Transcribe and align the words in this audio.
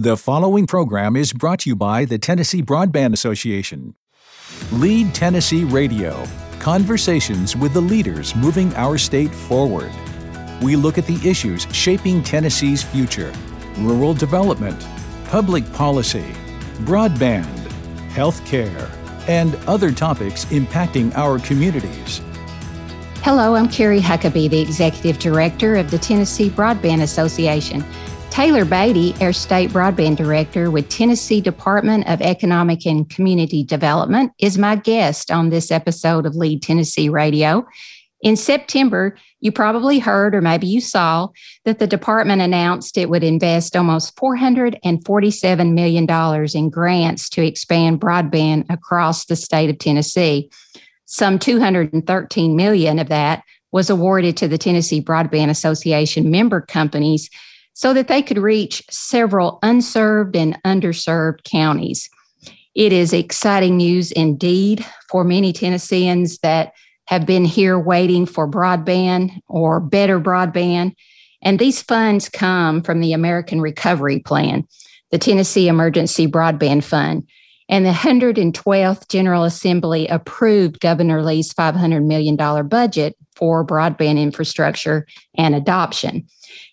The 0.00 0.16
following 0.16 0.68
program 0.68 1.16
is 1.16 1.32
brought 1.32 1.58
to 1.60 1.70
you 1.70 1.74
by 1.74 2.04
the 2.04 2.20
Tennessee 2.20 2.62
Broadband 2.62 3.14
Association. 3.14 3.96
Lead 4.70 5.12
Tennessee 5.12 5.64
Radio 5.64 6.24
Conversations 6.60 7.56
with 7.56 7.74
the 7.74 7.80
leaders 7.80 8.36
moving 8.36 8.72
our 8.76 8.96
state 8.96 9.34
forward. 9.34 9.90
We 10.62 10.76
look 10.76 10.98
at 10.98 11.06
the 11.06 11.18
issues 11.28 11.66
shaping 11.72 12.22
Tennessee's 12.22 12.80
future 12.80 13.32
rural 13.78 14.14
development, 14.14 14.86
public 15.24 15.64
policy, 15.72 16.32
broadband, 16.82 17.72
health 18.12 18.46
care, 18.46 18.88
and 19.26 19.56
other 19.66 19.90
topics 19.90 20.44
impacting 20.44 21.12
our 21.16 21.40
communities. 21.40 22.20
Hello, 23.22 23.56
I'm 23.56 23.68
Carrie 23.68 24.00
Huckabee, 24.00 24.48
the 24.48 24.60
Executive 24.60 25.18
Director 25.18 25.74
of 25.74 25.90
the 25.90 25.98
Tennessee 25.98 26.50
Broadband 26.50 27.02
Association. 27.02 27.84
Taylor 28.30 28.64
Beatty, 28.64 29.14
our 29.20 29.32
state 29.32 29.70
broadband 29.70 30.16
director 30.16 30.70
with 30.70 30.88
Tennessee 30.88 31.40
Department 31.40 32.08
of 32.08 32.20
Economic 32.20 32.86
and 32.86 33.08
Community 33.08 33.64
Development, 33.64 34.32
is 34.38 34.56
my 34.56 34.76
guest 34.76 35.30
on 35.30 35.48
this 35.48 35.70
episode 35.70 36.24
of 36.24 36.36
Lead 36.36 36.62
Tennessee 36.62 37.08
Radio. 37.08 37.66
In 38.20 38.36
September, 38.36 39.16
you 39.40 39.52
probably 39.52 39.98
heard, 39.98 40.34
or 40.34 40.40
maybe 40.40 40.66
you 40.66 40.80
saw, 40.80 41.28
that 41.64 41.78
the 41.78 41.86
department 41.86 42.42
announced 42.42 42.98
it 42.98 43.08
would 43.08 43.24
invest 43.24 43.76
almost 43.76 44.16
$447 44.16 45.72
million 45.72 46.06
in 46.54 46.70
grants 46.70 47.28
to 47.30 47.44
expand 47.44 48.00
broadband 48.00 48.66
across 48.70 49.24
the 49.24 49.36
state 49.36 49.70
of 49.70 49.78
Tennessee. 49.78 50.50
Some 51.06 51.38
213 51.38 52.56
million 52.56 52.98
of 52.98 53.08
that 53.08 53.42
was 53.72 53.90
awarded 53.90 54.36
to 54.38 54.48
the 54.48 54.58
Tennessee 54.58 55.02
Broadband 55.02 55.50
Association 55.50 56.30
member 56.30 56.60
companies 56.60 57.30
so 57.78 57.94
that 57.94 58.08
they 58.08 58.20
could 58.20 58.38
reach 58.38 58.82
several 58.90 59.60
unserved 59.62 60.34
and 60.34 60.60
underserved 60.64 61.44
counties. 61.44 62.10
It 62.74 62.92
is 62.92 63.12
exciting 63.12 63.76
news 63.76 64.10
indeed 64.10 64.84
for 65.08 65.22
many 65.22 65.52
Tennesseans 65.52 66.38
that 66.38 66.72
have 67.06 67.24
been 67.24 67.44
here 67.44 67.78
waiting 67.78 68.26
for 68.26 68.50
broadband 68.50 69.30
or 69.46 69.78
better 69.78 70.18
broadband. 70.18 70.96
And 71.40 71.60
these 71.60 71.80
funds 71.80 72.28
come 72.28 72.82
from 72.82 72.98
the 72.98 73.12
American 73.12 73.60
Recovery 73.60 74.18
Plan, 74.18 74.66
the 75.12 75.18
Tennessee 75.18 75.68
Emergency 75.68 76.26
Broadband 76.26 76.82
Fund. 76.82 77.28
And 77.68 77.86
the 77.86 77.92
112th 77.92 79.08
General 79.08 79.44
Assembly 79.44 80.08
approved 80.08 80.80
Governor 80.80 81.22
Lee's 81.22 81.54
$500 81.54 82.04
million 82.04 82.34
budget 82.66 83.14
for 83.36 83.64
broadband 83.64 84.20
infrastructure 84.20 85.06
and 85.36 85.54
adoption. 85.54 86.26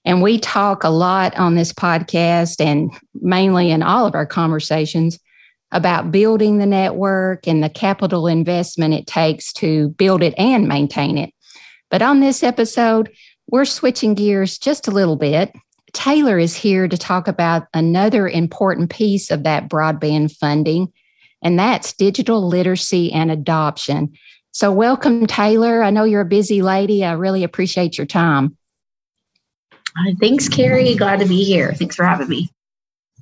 And 0.05 0.21
we 0.21 0.39
talk 0.39 0.83
a 0.83 0.89
lot 0.89 1.35
on 1.37 1.55
this 1.55 1.73
podcast 1.73 2.59
and 2.59 2.91
mainly 3.13 3.71
in 3.71 3.83
all 3.83 4.05
of 4.05 4.15
our 4.15 4.25
conversations 4.25 5.19
about 5.71 6.11
building 6.11 6.57
the 6.57 6.65
network 6.65 7.47
and 7.47 7.63
the 7.63 7.69
capital 7.69 8.27
investment 8.27 8.93
it 8.93 9.07
takes 9.07 9.51
to 9.53 9.89
build 9.89 10.23
it 10.23 10.33
and 10.37 10.67
maintain 10.67 11.17
it. 11.17 11.33
But 11.89 12.01
on 12.01 12.19
this 12.19 12.43
episode, 12.43 13.11
we're 13.49 13.65
switching 13.65 14.13
gears 14.13 14.57
just 14.57 14.87
a 14.87 14.91
little 14.91 15.15
bit. 15.15 15.53
Taylor 15.93 16.37
is 16.37 16.55
here 16.55 16.87
to 16.87 16.97
talk 16.97 17.27
about 17.27 17.67
another 17.73 18.27
important 18.27 18.89
piece 18.89 19.31
of 19.31 19.43
that 19.43 19.69
broadband 19.69 20.35
funding, 20.35 20.91
and 21.41 21.57
that's 21.57 21.93
digital 21.93 22.47
literacy 22.47 23.11
and 23.11 23.31
adoption. 23.31 24.13
So, 24.51 24.71
welcome, 24.71 25.25
Taylor. 25.27 25.83
I 25.83 25.89
know 25.89 26.03
you're 26.03 26.21
a 26.21 26.25
busy 26.25 26.61
lady. 26.61 27.03
I 27.03 27.13
really 27.13 27.43
appreciate 27.43 27.97
your 27.97 28.07
time. 28.07 28.57
Uh, 29.97 30.11
thanks, 30.19 30.49
Carrie. 30.49 30.95
Glad 30.95 31.19
to 31.19 31.25
be 31.25 31.43
here. 31.43 31.73
Thanks 31.73 31.95
for 31.95 32.05
having 32.05 32.27
me. 32.27 32.49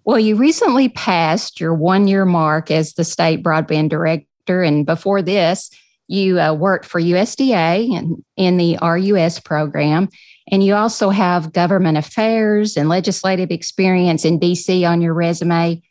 Well, 0.06 0.20
you 0.20 0.36
recently 0.36 0.90
passed 0.90 1.60
your 1.60 1.74
one 1.74 2.08
year 2.08 2.26
mark 2.26 2.72
as 2.72 2.94
the 2.94 3.04
state 3.04 3.42
broadband 3.44 3.90
director. 3.90 4.62
And 4.64 4.86
before 4.86 5.22
this, 5.22 5.70
you 6.08 6.40
uh, 6.40 6.54
worked 6.54 6.86
for 6.86 7.00
USDA 7.00 7.98
and 7.98 8.24
in 8.36 8.58
the 8.58 8.78
RUS 8.82 9.40
program. 9.40 10.10
And 10.52 10.64
you 10.64 10.76
also 10.76 11.10
have 11.10 11.54
government 11.54 11.98
affairs 11.98 12.76
and 12.76 12.90
legislative 12.90 13.50
experience 13.50 14.26
in 14.26 14.40
DC 14.40 14.88
on 14.88 15.02
your 15.02 15.14
resume. 15.14 15.82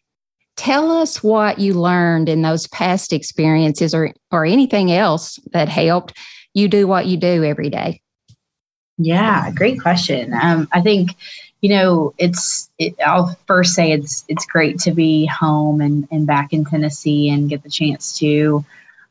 Tell 0.56 0.90
us 0.90 1.22
what 1.22 1.58
you 1.58 1.72
learned 1.72 2.28
in 2.28 2.42
those 2.42 2.66
past 2.66 3.14
experiences 3.14 3.94
or, 3.94 4.12
or 4.30 4.44
anything 4.44 4.92
else 4.92 5.38
that 5.52 5.70
helped 5.70 6.12
you 6.52 6.68
do 6.68 6.86
what 6.86 7.06
you 7.06 7.16
do 7.16 7.42
every 7.42 7.70
day. 7.70 8.02
Yeah, 9.04 9.50
great 9.50 9.80
question. 9.80 10.32
Um, 10.40 10.68
I 10.72 10.80
think, 10.80 11.16
you 11.60 11.70
know, 11.70 12.14
it's, 12.18 12.70
it, 12.78 12.94
I'll 13.04 13.36
first 13.46 13.74
say 13.74 13.92
it's, 13.92 14.24
it's 14.28 14.46
great 14.46 14.78
to 14.80 14.92
be 14.92 15.26
home 15.26 15.80
and, 15.80 16.06
and 16.10 16.26
back 16.26 16.52
in 16.52 16.64
Tennessee 16.64 17.28
and 17.30 17.48
get 17.48 17.62
the 17.62 17.70
chance 17.70 18.16
to 18.18 18.64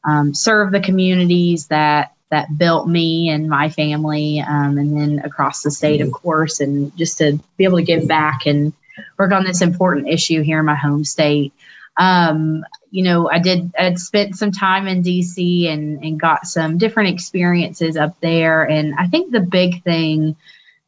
um, 0.06 0.34
serve 0.34 0.72
the 0.72 0.79
communities 0.79 1.68
that, 1.68 2.13
that 2.29 2.57
built 2.57 2.88
me 2.88 3.29
and 3.29 3.50
my 3.50 3.69
family, 3.69 4.40
um, 4.40 4.78
and 4.78 4.96
then 4.96 5.19
across 5.25 5.62
the 5.62 5.72
state, 5.72 6.00
of 6.00 6.12
course, 6.13 6.62
and 6.62 6.96
just 6.96 7.18
to 7.18 7.38
be 7.58 7.66
able 7.66 7.78
to 7.78 7.84
give 7.84 8.08
back 8.08 8.46
and 8.46 8.72
work 9.18 9.34
on 9.34 9.44
this 9.44 9.62
important 9.62 10.08
issue 10.08 10.41
here 10.41 10.59
in 10.59 10.66
my 10.66 10.75
home 10.75 11.03
state. 11.03 11.52
Um, 11.97 12.63
you 12.91 13.03
know, 13.03 13.29
I 13.29 13.40
did, 13.40 13.72
I'd 13.79 13.97
spent 13.97 14.35
some 14.35 14.52
time 14.52 14.88
in 14.88 15.02
DC 15.02 15.68
and, 15.68 16.03
and 16.03 16.19
got 16.19 16.46
some 16.46 16.78
different 16.78 17.09
experiences 17.09 17.96
up 17.96 18.19
there. 18.19 18.63
And 18.63 18.94
I 19.00 19.07
think 19.07 19.31
the 19.31 19.40
big 19.40 19.81
thing 19.84 20.35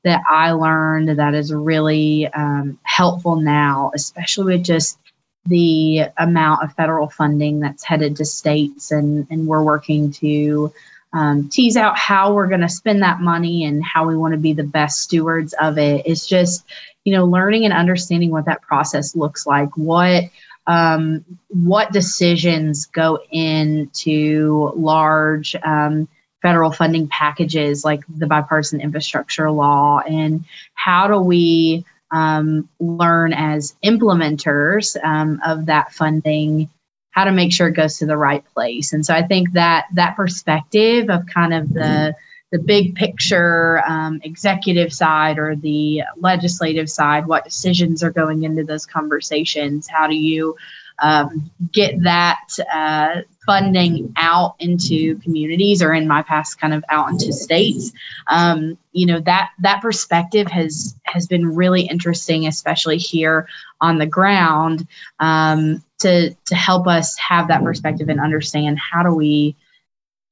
that 0.04 0.22
I 0.30 0.52
learned 0.52 1.18
that 1.18 1.34
is 1.34 1.54
really 1.54 2.28
um, 2.28 2.78
helpful 2.84 3.38
now, 3.38 3.92
especially 3.96 4.58
with 4.58 4.66
just 4.66 5.00
the 5.46 6.04
amount 6.18 6.64
of 6.64 6.74
federal 6.74 7.10
funding 7.10 7.62
that's 7.62 7.84
headed 7.84 8.18
to 8.18 8.26
states, 8.26 8.92
and, 8.92 9.26
and 9.30 9.48
we're 9.48 9.64
working 9.64 10.12
to 10.12 10.74
um, 11.14 11.48
tease 11.50 11.78
out 11.78 11.98
how 11.98 12.34
we're 12.34 12.48
going 12.48 12.62
to 12.62 12.70
spend 12.70 13.02
that 13.02 13.22
money 13.22 13.66
and 13.66 13.84
how 13.84 14.08
we 14.08 14.18
want 14.18 14.34
to 14.34 14.40
be 14.40 14.54
the 14.54 14.64
best 14.64 15.00
stewards 15.00 15.54
of 15.62 15.78
it. 15.78 16.06
It's 16.06 16.28
just, 16.28 16.66
you 17.06 17.14
know, 17.14 17.26
learning 17.26 17.66
and 17.66 17.74
understanding 17.74 18.32
what 18.32 18.46
that 18.46 18.62
process 18.62 19.16
looks 19.16 19.46
like, 19.46 19.70
what 19.78 20.24
um, 20.68 21.26
what 21.50 21.92
decisions 21.92 22.86
go 22.86 23.20
into 23.32 24.72
large 24.76 25.56
um, 25.64 26.08
federal 26.42 26.72
funding 26.72 27.08
packages 27.08 27.86
like 27.86 28.02
the 28.08 28.28
bipartisan 28.28 28.82
infrastructure 28.82 29.50
law, 29.52 30.00
and 30.00 30.46
how 30.74 31.08
do 31.08 31.20
we 31.20 31.86
um, 32.12 32.70
learn 32.80 33.34
as 33.34 33.76
implementers 33.84 35.02
um, 35.04 35.42
of 35.46 35.66
that 35.66 35.94
funding 35.94 36.70
how 37.14 37.24
to 37.26 37.32
make 37.32 37.54
sure 37.54 37.68
it 37.68 37.74
goes 37.74 38.00
to 38.00 38.08
the 38.08 38.18
right 38.18 38.44
place. 38.54 38.92
And 38.92 39.06
so 39.06 39.14
I 39.14 39.22
think 39.22 39.54
that 39.54 39.86
that 39.94 40.16
perspective 40.16 41.10
of 41.12 41.28
kind 41.28 41.54
of 41.54 41.72
the 41.72 42.16
the 42.54 42.60
big 42.60 42.94
picture 42.94 43.82
um, 43.88 44.22
executive 44.24 44.94
side 44.94 45.40
or 45.40 45.56
the 45.56 46.04
legislative 46.18 46.88
side, 46.88 47.26
what 47.26 47.44
decisions 47.44 48.04
are 48.04 48.12
going 48.12 48.44
into 48.44 48.64
those 48.64 48.86
conversations? 48.86 49.88
How 49.88 50.06
do 50.06 50.14
you 50.14 50.56
um, 51.00 51.50
get 51.72 52.00
that 52.04 52.48
uh, 52.72 53.22
funding 53.44 54.14
out 54.18 54.54
into 54.60 55.18
communities 55.22 55.82
or 55.82 55.96
in 55.96 56.08
my 56.08 56.22
past 56.22 56.62
kind 56.62 56.76
of 56.76 56.86
out 56.90 57.10
into 57.10 57.34
states 57.34 57.92
um, 58.28 58.78
you 58.92 59.06
know 59.08 59.20
that 59.20 59.50
that 59.60 59.82
perspective 59.82 60.48
has 60.48 60.96
has 61.04 61.28
been 61.28 61.56
really 61.56 61.82
interesting 61.82 62.48
especially 62.48 62.98
here 62.98 63.48
on 63.82 63.98
the 63.98 64.06
ground 64.06 64.88
um, 65.20 65.84
to 66.00 66.34
to 66.46 66.56
help 66.56 66.88
us 66.88 67.18
have 67.18 67.48
that 67.48 67.64
perspective 67.64 68.08
and 68.08 68.22
understand 68.22 68.78
how 68.80 69.04
do 69.04 69.14
we 69.14 69.58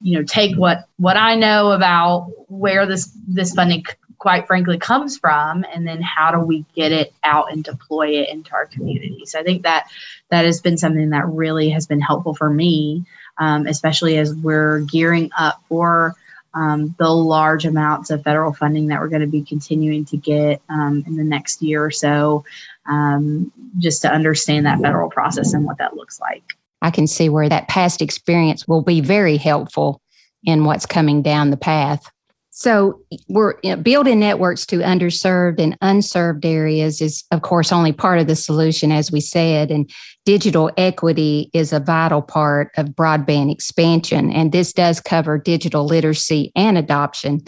you 0.01 0.17
know 0.17 0.23
take 0.23 0.55
what 0.57 0.87
what 0.97 1.17
i 1.17 1.35
know 1.35 1.71
about 1.71 2.31
where 2.47 2.85
this 2.85 3.11
this 3.27 3.53
funding 3.53 3.83
quite 4.17 4.45
frankly 4.45 4.77
comes 4.77 5.17
from 5.17 5.65
and 5.73 5.87
then 5.87 6.01
how 6.01 6.31
do 6.31 6.39
we 6.39 6.65
get 6.75 6.91
it 6.91 7.13
out 7.23 7.51
and 7.51 7.63
deploy 7.63 8.07
it 8.07 8.29
into 8.29 8.53
our 8.53 8.65
communities 8.67 9.35
i 9.35 9.43
think 9.43 9.63
that 9.63 9.87
that 10.29 10.45
has 10.45 10.61
been 10.61 10.77
something 10.77 11.09
that 11.09 11.27
really 11.27 11.69
has 11.69 11.87
been 11.87 12.01
helpful 12.01 12.35
for 12.35 12.49
me 12.49 13.03
um, 13.37 13.65
especially 13.65 14.17
as 14.17 14.35
we're 14.35 14.81
gearing 14.81 15.31
up 15.37 15.61
for 15.67 16.15
um, 16.53 16.93
the 16.99 17.09
large 17.09 17.65
amounts 17.65 18.09
of 18.09 18.23
federal 18.23 18.53
funding 18.53 18.87
that 18.87 18.99
we're 18.99 19.07
going 19.07 19.21
to 19.21 19.27
be 19.27 19.41
continuing 19.41 20.03
to 20.05 20.17
get 20.17 20.61
um, 20.69 21.03
in 21.07 21.15
the 21.15 21.23
next 21.23 21.61
year 21.61 21.83
or 21.83 21.91
so 21.91 22.43
um, 22.87 23.51
just 23.77 24.01
to 24.01 24.11
understand 24.11 24.65
that 24.65 24.81
federal 24.81 25.09
process 25.09 25.53
and 25.53 25.65
what 25.65 25.77
that 25.77 25.95
looks 25.95 26.19
like 26.19 26.55
I 26.81 26.91
can 26.91 27.07
see 27.07 27.29
where 27.29 27.49
that 27.49 27.67
past 27.67 28.01
experience 28.01 28.67
will 28.67 28.81
be 28.81 29.01
very 29.01 29.37
helpful 29.37 30.01
in 30.43 30.65
what's 30.65 30.85
coming 30.85 31.21
down 31.21 31.51
the 31.51 31.57
path. 31.57 32.09
So, 32.53 33.01
we're 33.29 33.55
you 33.63 33.69
know, 33.69 33.75
building 33.77 34.19
networks 34.19 34.65
to 34.67 34.79
underserved 34.79 35.59
and 35.59 35.77
unserved 35.81 36.45
areas 36.45 37.01
is, 37.01 37.23
of 37.31 37.43
course, 37.43 37.71
only 37.71 37.93
part 37.93 38.19
of 38.19 38.27
the 38.27 38.35
solution, 38.35 38.91
as 38.91 39.09
we 39.09 39.21
said. 39.21 39.71
And 39.71 39.89
digital 40.25 40.69
equity 40.75 41.49
is 41.53 41.71
a 41.71 41.79
vital 41.79 42.21
part 42.21 42.71
of 42.75 42.87
broadband 42.87 43.51
expansion. 43.51 44.33
And 44.33 44.51
this 44.51 44.73
does 44.73 44.99
cover 44.99 45.37
digital 45.37 45.85
literacy 45.85 46.51
and 46.53 46.77
adoption. 46.77 47.39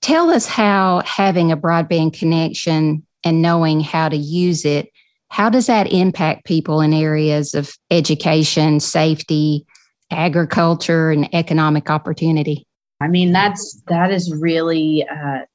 Tell 0.00 0.30
us 0.30 0.46
how 0.46 1.02
having 1.06 1.52
a 1.52 1.56
broadband 1.56 2.18
connection 2.18 3.06
and 3.22 3.40
knowing 3.40 3.80
how 3.80 4.08
to 4.08 4.16
use 4.16 4.64
it 4.64 4.91
how 5.32 5.48
does 5.48 5.66
that 5.66 5.90
impact 5.90 6.44
people 6.44 6.82
in 6.82 6.92
areas 6.92 7.54
of 7.54 7.72
education, 7.90 8.78
safety, 8.80 9.64
agriculture, 10.10 11.10
and 11.10 11.34
economic 11.34 11.88
opportunity? 11.88 12.66
I 13.00 13.08
mean, 13.08 13.32
that's 13.32 13.82
that 13.88 14.12
is 14.12 14.30
really 14.38 15.06
uh, 15.08 15.46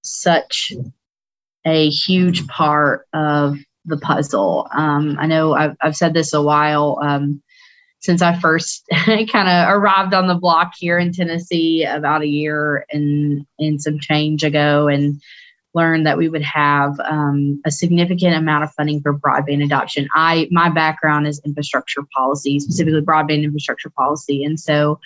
such 0.00 0.72
a 1.66 1.90
huge 1.90 2.46
part 2.46 3.06
of 3.12 3.58
the 3.84 3.98
puzzle. 3.98 4.68
Um, 4.74 5.18
I 5.20 5.26
know 5.26 5.52
I've, 5.52 5.76
I've 5.82 5.96
said 5.96 6.14
this 6.14 6.32
a 6.32 6.40
while 6.40 6.98
um, 7.02 7.42
since 8.00 8.22
I 8.22 8.40
first 8.40 8.86
kind 9.04 9.28
of 9.34 9.68
arrived 9.68 10.14
on 10.14 10.28
the 10.28 10.34
block 10.34 10.72
here 10.78 10.98
in 10.98 11.12
Tennessee 11.12 11.84
about 11.84 12.22
a 12.22 12.26
year 12.26 12.86
and 12.90 13.44
and 13.58 13.82
some 13.82 13.98
change 13.98 14.44
ago, 14.44 14.88
and 14.88 15.20
learned 15.76 16.06
that 16.06 16.18
we 16.18 16.28
would 16.28 16.42
have 16.42 16.98
um, 17.00 17.60
a 17.64 17.70
significant 17.70 18.34
amount 18.34 18.64
of 18.64 18.72
funding 18.72 19.00
for 19.00 19.16
broadband 19.16 19.64
adoption. 19.64 20.08
I 20.14 20.48
my 20.50 20.68
background 20.68 21.26
is 21.26 21.40
infrastructure 21.44 22.02
policy, 22.16 22.58
specifically 22.58 23.02
broadband 23.02 23.44
infrastructure 23.44 23.90
policy, 23.90 24.42
and 24.42 24.58
so 24.58 24.98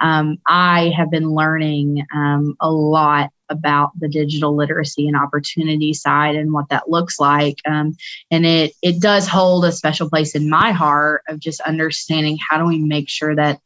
um, 0.00 0.38
I 0.46 0.92
have 0.96 1.10
been 1.10 1.30
learning 1.30 2.06
um, 2.14 2.56
a 2.60 2.70
lot 2.70 3.30
about 3.50 3.90
the 3.98 4.08
digital 4.08 4.54
literacy 4.54 5.06
and 5.06 5.16
opportunity 5.16 5.92
side 5.92 6.36
and 6.36 6.52
what 6.52 6.68
that 6.70 6.88
looks 6.88 7.18
like. 7.18 7.56
Um, 7.66 7.96
and 8.30 8.46
it 8.46 8.72
it 8.82 9.00
does 9.00 9.26
hold 9.26 9.64
a 9.64 9.72
special 9.72 10.08
place 10.08 10.34
in 10.34 10.48
my 10.48 10.72
heart 10.72 11.22
of 11.28 11.40
just 11.40 11.60
understanding 11.62 12.38
how 12.48 12.58
do 12.58 12.64
we 12.64 12.78
make 12.78 13.08
sure 13.08 13.34
that 13.34 13.60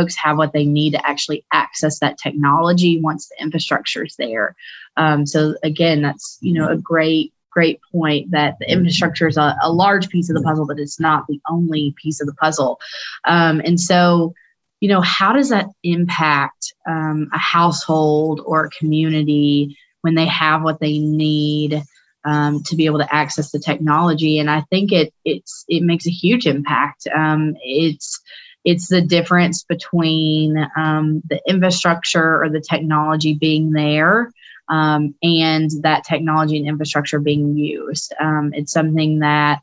folks 0.00 0.16
have 0.16 0.38
what 0.38 0.52
they 0.52 0.64
need 0.64 0.92
to 0.92 1.06
actually 1.06 1.44
access 1.52 1.98
that 1.98 2.18
technology 2.18 3.00
once 3.00 3.28
the 3.28 3.42
infrastructure 3.42 4.04
is 4.04 4.16
there. 4.16 4.56
Um, 4.96 5.26
so 5.26 5.54
again, 5.62 6.02
that's 6.02 6.38
you 6.40 6.54
know 6.54 6.68
a 6.68 6.76
great 6.76 7.32
great 7.50 7.80
point 7.92 8.30
that 8.30 8.56
the 8.60 8.70
infrastructure 8.70 9.26
is 9.26 9.36
a, 9.36 9.56
a, 9.62 9.72
large 9.72 10.08
piece 10.08 10.30
of 10.30 10.36
the 10.36 10.42
puzzle, 10.42 10.68
but 10.68 10.78
it's 10.78 11.00
not 11.00 11.26
the 11.26 11.40
only 11.50 11.92
piece 12.00 12.20
of 12.20 12.28
the 12.28 12.34
puzzle. 12.34 12.78
Um, 13.24 13.60
and 13.64 13.80
so, 13.80 14.34
you 14.78 14.88
know, 14.88 15.00
how 15.00 15.32
does 15.32 15.48
that 15.48 15.66
impact 15.82 16.72
um, 16.88 17.28
a 17.34 17.38
household 17.38 18.40
or 18.46 18.66
a 18.66 18.70
community 18.70 19.76
when 20.02 20.14
they 20.14 20.26
have 20.26 20.62
what 20.62 20.80
they 20.80 20.98
need? 20.98 21.82
Um, 22.22 22.62
to 22.64 22.76
be 22.76 22.84
able 22.84 22.98
to 22.98 23.14
access 23.14 23.50
the 23.50 23.58
technology, 23.58 24.38
and 24.40 24.50
I 24.50 24.60
think 24.68 24.92
it 24.92 25.14
it's 25.24 25.64
it 25.68 25.82
makes 25.82 26.06
a 26.06 26.10
huge 26.10 26.46
impact. 26.46 27.06
Um, 27.16 27.56
it's 27.62 28.20
it's 28.64 28.88
the 28.88 29.00
difference 29.00 29.64
between 29.64 30.56
um, 30.76 31.22
the 31.28 31.40
infrastructure 31.48 32.42
or 32.42 32.48
the 32.50 32.60
technology 32.60 33.34
being 33.34 33.72
there 33.72 34.30
um, 34.68 35.14
and 35.22 35.70
that 35.82 36.04
technology 36.04 36.56
and 36.56 36.68
infrastructure 36.68 37.18
being 37.18 37.56
used. 37.56 38.14
Um, 38.20 38.52
it's 38.54 38.72
something 38.72 39.18
that 39.20 39.60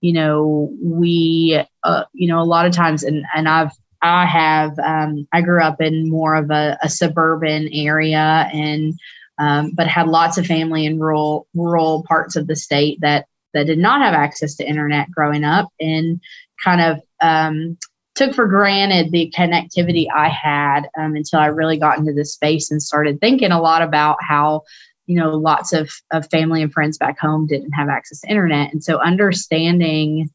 you 0.00 0.12
know 0.12 0.70
we 0.82 1.62
uh, 1.84 2.04
you 2.12 2.28
know 2.28 2.40
a 2.40 2.44
lot 2.44 2.66
of 2.66 2.72
times 2.72 3.02
and 3.02 3.24
and 3.34 3.48
I've 3.48 3.72
I 4.02 4.26
have 4.26 4.78
um, 4.78 5.28
I 5.32 5.42
grew 5.42 5.62
up 5.62 5.80
in 5.80 6.10
more 6.10 6.34
of 6.34 6.50
a, 6.50 6.78
a 6.82 6.88
suburban 6.88 7.68
area 7.72 8.48
and 8.52 8.94
um, 9.38 9.72
but 9.74 9.86
had 9.86 10.08
lots 10.08 10.36
of 10.38 10.46
family 10.46 10.86
in 10.86 10.98
rural 10.98 11.46
rural 11.54 12.04
parts 12.08 12.36
of 12.36 12.46
the 12.46 12.56
state 12.56 12.98
that 13.02 13.26
that 13.54 13.66
did 13.66 13.78
not 13.78 14.00
have 14.00 14.14
access 14.14 14.56
to 14.56 14.68
internet 14.68 15.10
growing 15.10 15.44
up 15.44 15.68
and 15.80 16.20
kind 16.62 16.80
of 16.80 17.00
um, 17.20 17.76
took 18.20 18.34
for 18.34 18.46
granted 18.46 19.10
the 19.12 19.32
connectivity 19.34 20.06
I 20.14 20.28
had 20.28 20.82
um, 20.98 21.16
until 21.16 21.38
I 21.38 21.46
really 21.46 21.78
got 21.78 21.98
into 21.98 22.12
this 22.12 22.34
space 22.34 22.70
and 22.70 22.82
started 22.82 23.18
thinking 23.18 23.50
a 23.50 23.60
lot 23.60 23.80
about 23.80 24.18
how, 24.20 24.64
you 25.06 25.16
know, 25.16 25.30
lots 25.30 25.72
of, 25.72 25.90
of 26.12 26.28
family 26.30 26.60
and 26.62 26.70
friends 26.70 26.98
back 26.98 27.18
home 27.18 27.46
didn't 27.46 27.72
have 27.72 27.88
access 27.88 28.20
to 28.20 28.28
internet. 28.28 28.74
And 28.74 28.84
so 28.84 29.00
understanding 29.00 30.28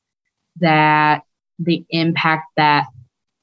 that 0.61 1.21
the 1.59 1.85
impact 1.91 2.45
that 2.57 2.87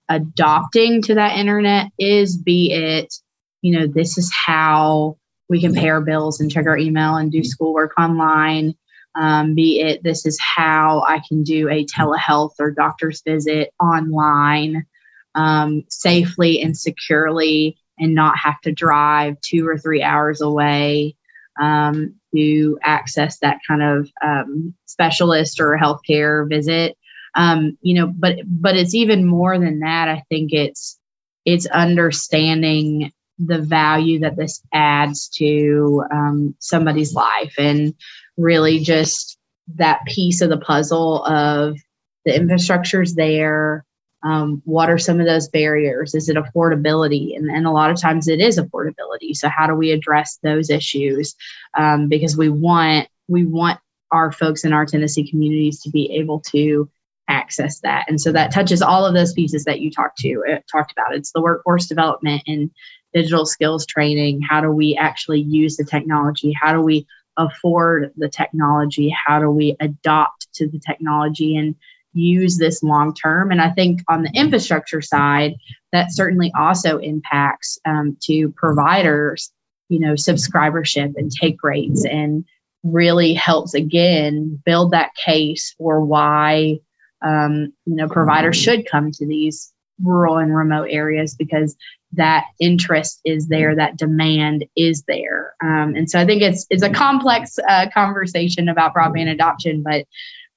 adopting 0.09 1.03
to 1.03 1.15
that 1.15 1.37
internet 1.37 1.87
is, 1.97 2.37
be 2.37 2.73
it, 2.73 3.15
you 3.61 3.79
know, 3.79 3.87
this 3.87 4.19
is 4.19 4.33
how 4.35 5.17
we 5.49 5.61
can 5.61 5.73
pay 5.73 5.89
our 5.89 6.00
bills 6.00 6.41
and 6.41 6.50
check 6.50 6.67
our 6.67 6.77
email 6.77 7.15
and 7.15 7.31
do 7.31 7.44
schoolwork 7.44 7.93
online 7.97 8.75
um, 9.14 9.55
be 9.55 9.81
it 9.81 10.03
this 10.03 10.25
is 10.26 10.38
how 10.41 11.05
I 11.06 11.20
can 11.26 11.43
do 11.43 11.69
a 11.69 11.85
telehealth 11.85 12.55
or 12.59 12.70
doctor's 12.70 13.23
visit 13.23 13.73
online 13.81 14.87
um, 15.35 15.85
safely 15.88 16.61
and 16.62 16.76
securely 16.76 17.76
and 17.99 18.14
not 18.14 18.37
have 18.38 18.61
to 18.62 18.73
drive 18.73 19.41
two 19.41 19.67
or 19.67 19.79
three 19.79 20.03
hours 20.03 20.41
away 20.41 21.17
um, 21.61 22.14
to 22.35 22.79
access 22.82 23.38
that 23.38 23.59
kind 23.67 23.82
of 23.82 24.11
um, 24.25 24.75
specialist 24.87 25.61
or 25.61 25.79
healthcare 25.79 26.49
visit. 26.49 26.97
Um, 27.35 27.79
you 27.81 27.94
know, 27.94 28.12
but 28.15 28.37
but 28.47 28.76
it's 28.76 28.94
even 28.94 29.25
more 29.25 29.58
than 29.58 29.81
that. 29.81 30.08
I 30.08 30.23
think 30.29 30.53
it's 30.53 30.99
it's 31.44 31.67
understanding 31.67 33.12
the 33.38 33.58
value 33.58 34.20
that 34.20 34.37
this 34.37 34.62
adds 34.73 35.29
to 35.29 36.05
um, 36.12 36.55
somebody's 36.58 37.15
life 37.15 37.55
and 37.58 37.94
really 38.37 38.81
just 38.81 39.38
that 39.76 40.05
piece 40.06 40.40
of 40.40 40.50
the 40.50 40.58
puzzle 40.58 41.25
of 41.25 41.79
the 42.25 42.34
infrastructure's 42.34 43.14
there. 43.14 43.84
Um, 44.25 44.62
what 44.64 44.88
are 44.88 44.99
some 44.99 45.19
of 45.19 45.26
those 45.26 45.49
barriers? 45.49 46.14
Is 46.14 46.29
it 46.29 46.37
affordability? 46.37 47.37
And, 47.37 47.50
and 47.50 47.67
a 47.67 47.73
lot 47.73 47.90
of 47.90 48.00
times 48.00 48.29
it 48.29 48.40
is 48.40 48.58
affordability. 48.58 49.34
So 49.34 49.49
how 49.49 49.67
do 49.67 49.75
we 49.75 49.90
address 49.90 50.38
those 50.43 50.70
issues? 50.70 51.34
Um, 51.76 52.08
because 52.08 52.37
we 52.37 52.49
want 52.49 53.08
we 53.29 53.44
want 53.44 53.81
our 54.12 54.31
folks 54.31 54.64
in 54.64 54.73
our 54.73 54.87
Tennessee 54.87 55.29
communities 55.29 55.81
to 55.81 55.90
be 55.90 56.12
able 56.12 56.40
to 56.40 56.88
access 57.29 57.81
that. 57.81 58.05
And 58.08 58.20
so 58.20 58.31
that 58.32 58.52
touches 58.52 58.82
all 58.82 59.05
of 59.05 59.14
those 59.14 59.32
pieces 59.32 59.64
that 59.64 59.81
you 59.81 59.90
talked 59.90 60.19
to 60.19 60.44
uh, 60.49 60.58
talked 60.70 60.93
about. 60.93 61.14
It's 61.14 61.32
the 61.32 61.43
workforce 61.43 61.87
development 61.87 62.43
and 62.46 62.70
digital 63.14 63.46
skills 63.46 63.87
training. 63.87 64.43
How 64.43 64.61
do 64.61 64.70
we 64.70 64.96
actually 64.96 65.40
use 65.40 65.76
the 65.76 65.84
technology? 65.84 66.52
How 66.52 66.73
do 66.73 66.81
we 66.81 67.06
afford 67.37 68.12
the 68.17 68.29
technology? 68.29 69.14
How 69.26 69.40
do 69.40 69.50
we 69.50 69.76
adopt 69.81 70.52
to 70.55 70.69
the 70.69 70.79
technology 70.79 71.56
and 71.56 71.75
use 72.12 72.58
this 72.58 72.82
long 72.82 73.14
term? 73.14 73.50
And 73.50 73.61
I 73.61 73.70
think 73.70 74.02
on 74.08 74.23
the 74.23 74.32
infrastructure 74.34 75.00
side, 75.00 75.55
that 75.93 76.12
certainly 76.12 76.52
also 76.56 76.99
impacts 76.99 77.79
um, 77.87 78.17
to 78.23 78.50
providers, 78.56 79.50
you 79.88 79.99
know, 79.99 80.12
subscribership 80.14 81.14
and 81.17 81.31
take 81.31 81.62
rates 81.62 82.05
and 82.05 82.44
really 82.82 83.32
helps 83.34 83.75
again 83.75 84.61
build 84.64 84.90
that 84.90 85.14
case 85.14 85.75
for 85.79 86.00
why 86.05 86.79
um, 87.23 87.72
you 87.86 87.94
know 87.94 88.08
providers 88.08 88.56
should 88.56 88.89
come 88.91 89.12
to 89.12 89.27
these 89.27 89.71
rural 90.03 90.39
and 90.39 90.55
remote 90.55 90.89
areas 90.91 91.35
because 91.35 91.77
that 92.13 92.44
interest 92.61 93.21
is 93.25 93.49
there, 93.49 93.75
that 93.75 93.97
demand 93.97 94.65
is 94.77 95.03
there. 95.09 95.55
Um, 95.63 95.94
and 95.94 96.11
so 96.11 96.19
I 96.19 96.27
think 96.27 96.43
it's 96.43 96.67
it's 96.71 96.82
a 96.82 96.91
complex 96.91 97.59
uh, 97.69 97.87
conversation 97.93 98.69
about 98.69 98.94
broadband 98.94 99.31
adoption, 99.31 99.82
but 99.82 100.06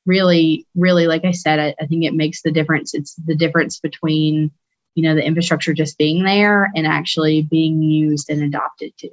really, 0.06 0.66
really, 0.76 1.08
like 1.08 1.26
I 1.26 1.32
said, 1.32 1.60
I, 1.60 1.76
I 1.82 1.88
think 1.88 2.04
it 2.04 2.14
makes 2.14 2.42
the 2.42 2.52
difference. 2.52 2.94
It's 2.94 3.16
the 3.26 3.36
difference 3.36 3.80
between 3.80 4.52
you 4.96 5.04
know 5.04 5.16
the 5.16 5.26
infrastructure 5.26 5.74
just 5.74 5.98
being 5.98 6.24
there 6.24 6.72
and 6.76 6.86
actually 6.86 7.42
being 7.44 7.82
used 7.82 8.30
and 8.30 8.42
adopted 8.42 8.94
too. 8.98 9.10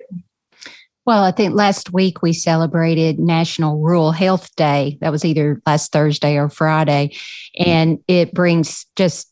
Well, 1.05 1.25
I 1.25 1.33
think 1.33 1.55
last 1.55 1.93
week 1.93 2.23
we 2.23 2.33
celebrated 2.33 3.19
National 3.19 3.81
Rural 3.81 4.12
Health 4.12 4.55
Day. 4.55 4.99
That 5.01 5.11
was 5.11 5.25
either 5.25 5.61
last 5.67 5.91
Thursday 5.91 6.37
or 6.37 6.49
Friday. 6.49 7.17
And 7.59 7.99
it 8.07 8.33
brings 8.33 8.87
just 8.95 9.32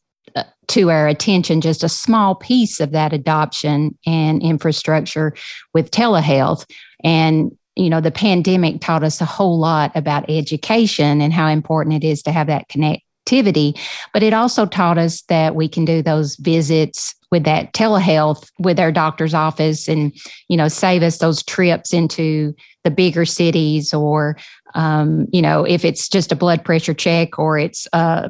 to 0.69 0.91
our 0.91 1.09
attention 1.09 1.61
just 1.61 1.83
a 1.83 1.89
small 1.89 2.37
piece 2.37 2.79
of 2.79 2.93
that 2.93 3.13
adoption 3.13 3.99
and 4.07 4.41
infrastructure 4.41 5.35
with 5.75 5.91
telehealth. 5.91 6.65
And, 7.03 7.57
you 7.75 7.91
know, 7.91 8.01
the 8.01 8.13
pandemic 8.13 8.81
taught 8.81 9.03
us 9.03 9.21
a 9.21 9.25
whole 9.25 9.59
lot 9.59 9.91
about 9.97 10.31
education 10.31 11.21
and 11.21 11.33
how 11.33 11.49
important 11.49 12.03
it 12.03 12.07
is 12.07 12.23
to 12.23 12.33
have 12.33 12.47
that 12.47 12.69
connectivity. 12.69 13.77
But 14.13 14.23
it 14.23 14.33
also 14.33 14.65
taught 14.65 14.97
us 14.97 15.23
that 15.23 15.57
we 15.57 15.69
can 15.69 15.85
do 15.85 16.03
those 16.03 16.37
visits 16.37 17.17
with 17.31 17.45
that 17.45 17.73
telehealth 17.73 18.51
with 18.59 18.79
our 18.79 18.93
doctor's 18.93 19.35
office 19.35 19.89
and 19.89 20.13
you 20.49 20.57
know 20.57 20.69
save 20.69 21.03
us 21.03 21.19
those 21.19 21.43
trips 21.45 21.93
into 21.93 22.55
the 22.83 22.91
bigger 22.91 23.25
cities 23.25 23.95
or 23.95 24.37
um, 24.75 25.27
you 25.33 25.41
know 25.41 25.65
if 25.65 25.85
it's 25.85 26.09
just 26.09 26.33
a 26.33 26.37
blood 26.37 26.65
pressure 26.65 26.95
check 26.95 27.39
or 27.39 27.57
it's 27.57 27.87
uh, 27.93 28.29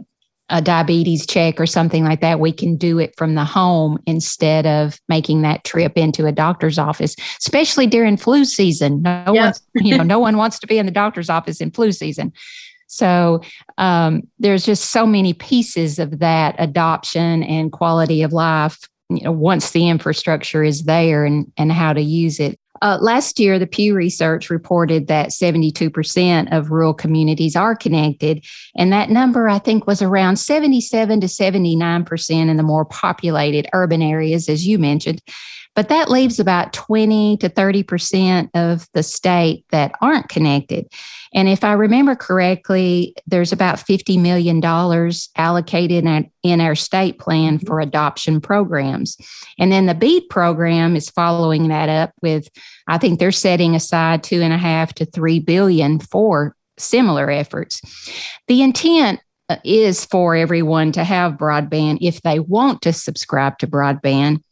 a 0.51 0.61
diabetes 0.61 1.27
check 1.27 1.61
or 1.61 1.67
something 1.67 2.05
like 2.05 2.21
that, 2.21 2.41
we 2.41 2.53
can 2.53 2.77
do 2.77 2.99
it 2.99 3.15
from 3.17 3.35
the 3.35 3.45
home 3.45 3.99
instead 4.07 4.67
of 4.67 5.01
making 5.09 5.43
that 5.43 5.65
trip 5.65 5.97
into 5.97 6.27
a 6.27 6.33
doctor's 6.33 6.79
office, 6.79 7.15
especially 7.39 7.87
during 7.87 8.17
flu 8.17 8.45
season. 8.45 9.03
No 9.03 9.33
yep. 9.33 9.45
one's, 9.45 9.63
you 9.77 9.97
know, 9.97 10.03
no 10.03 10.19
one 10.21 10.37
wants 10.37 10.59
to 10.59 10.67
be 10.67 10.79
in 10.79 10.87
the 10.87 10.93
doctor's 10.93 11.31
office 11.31 11.61
in 11.61 11.71
flu 11.71 11.93
season. 11.93 12.33
So 12.89 13.41
um, 13.79 14.23
there's 14.41 14.65
just 14.65 14.91
so 14.91 15.07
many 15.07 15.33
pieces 15.33 16.01
of 16.01 16.19
that 16.19 16.57
adoption 16.59 17.45
and 17.45 17.71
quality 17.71 18.23
of 18.23 18.33
life. 18.33 18.79
You 19.09 19.23
know, 19.23 19.33
once 19.33 19.71
the 19.71 19.89
infrastructure 19.89 20.63
is 20.63 20.85
there 20.85 21.25
and 21.25 21.51
and 21.57 21.73
how 21.73 21.93
to 21.93 22.01
use 22.01 22.41
it. 22.41 22.59
Uh, 22.83 22.99
last 23.01 23.39
year, 23.39 23.59
the 23.59 23.67
Pew 23.67 23.95
Research 23.95 24.49
reported 24.49 25.07
that 25.09 25.29
72% 25.31 26.57
of 26.57 26.71
rural 26.71 26.95
communities 26.95 27.55
are 27.55 27.77
connected. 27.77 28.45
And 28.75 28.93
that 28.93 29.11
number, 29.11 29.49
I 29.49 29.59
think, 29.59 29.87
was 29.87 30.01
around 30.01 30.37
77 30.37 31.21
to 31.21 31.27
79% 31.27 32.31
in 32.31 32.57
the 32.57 32.63
more 32.63 32.85
populated 32.85 33.69
urban 33.73 34.03
areas, 34.03 34.49
as 34.49 34.67
you 34.67 34.79
mentioned. 34.79 35.21
But 35.77 35.89
that 35.89 36.11
leaves 36.11 36.41
about 36.41 36.73
20 36.73 37.37
to 37.39 37.49
30% 37.49 38.51
of 38.55 38.89
the 38.93 39.03
state 39.03 39.65
that 39.71 39.93
aren't 40.01 40.29
connected. 40.29 40.87
And 41.33 41.49
if 41.49 41.63
I 41.63 41.73
remember 41.73 42.17
correctly, 42.17 43.15
there's 43.27 43.53
about 43.53 43.77
$50 43.77 44.21
million 44.21 44.63
allocated 45.37 46.29
in 46.43 46.61
our 46.61 46.75
state 46.75 47.19
plan 47.19 47.59
mm-hmm. 47.59 47.67
for 47.67 47.81
adoption 47.81 48.41
programs. 48.41 49.17
And 49.59 49.71
then 49.71 49.87
the 49.87 49.95
BEAD 49.95 50.29
program 50.29 50.97
is 50.97 51.09
following 51.09 51.69
that 51.69 51.89
up 51.89 52.13
with, 52.21 52.49
I 52.89 52.99
think 52.99 53.19
they're 53.19 53.33
setting 53.33 53.77
aside 53.77 54.25
two 54.25 54.43
and 54.43 54.53
a 54.53 54.59
half 54.59 54.95
to 54.95 55.05
three 55.05 55.39
billion 55.39 56.01
for 56.01 56.57
similar 56.79 57.31
efforts. 57.31 57.81
The 58.49 58.63
intent 58.63 59.21
uh, 59.49 59.57
is 59.65 60.05
for 60.05 60.35
everyone 60.35 60.93
to 60.93 61.05
have 61.05 61.33
broadband 61.35 61.99
if 62.01 62.23
they 62.23 62.41
want 62.41 62.83
to 62.83 62.93
subscribe 62.93 63.59
to 63.59 63.67
broadband. 63.67 64.43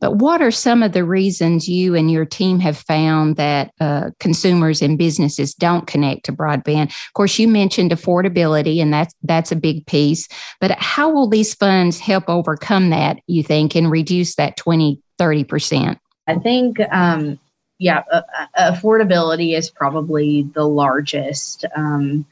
But 0.00 0.16
what 0.16 0.42
are 0.42 0.50
some 0.50 0.82
of 0.82 0.92
the 0.92 1.04
reasons 1.04 1.68
you 1.68 1.94
and 1.94 2.10
your 2.10 2.24
team 2.24 2.60
have 2.60 2.76
found 2.76 3.36
that 3.36 3.72
uh, 3.80 4.10
consumers 4.20 4.82
and 4.82 4.98
businesses 4.98 5.54
don't 5.54 5.86
connect 5.86 6.26
to 6.26 6.32
broadband? 6.32 6.90
Of 6.90 7.12
course, 7.14 7.38
you 7.38 7.48
mentioned 7.48 7.90
affordability, 7.90 8.80
and 8.80 8.92
that's 8.92 9.14
that's 9.22 9.52
a 9.52 9.56
big 9.56 9.86
piece. 9.86 10.28
But 10.60 10.72
how 10.72 11.10
will 11.10 11.28
these 11.28 11.54
funds 11.54 11.98
help 11.98 12.28
overcome 12.28 12.90
that? 12.90 13.18
You 13.26 13.42
think 13.42 13.74
and 13.74 13.90
reduce 13.90 14.36
that 14.36 14.56
20, 14.56 15.00
30 15.18 15.44
percent? 15.44 15.98
I 16.26 16.36
think. 16.36 16.78
Um, 16.90 17.38
yeah, 17.78 18.02
uh, 18.10 18.22
uh, 18.56 18.72
affordability 18.72 19.56
is 19.56 19.68
probably 19.68 20.42
the 20.54 20.66
largest 20.66 21.64
um, 21.76 22.24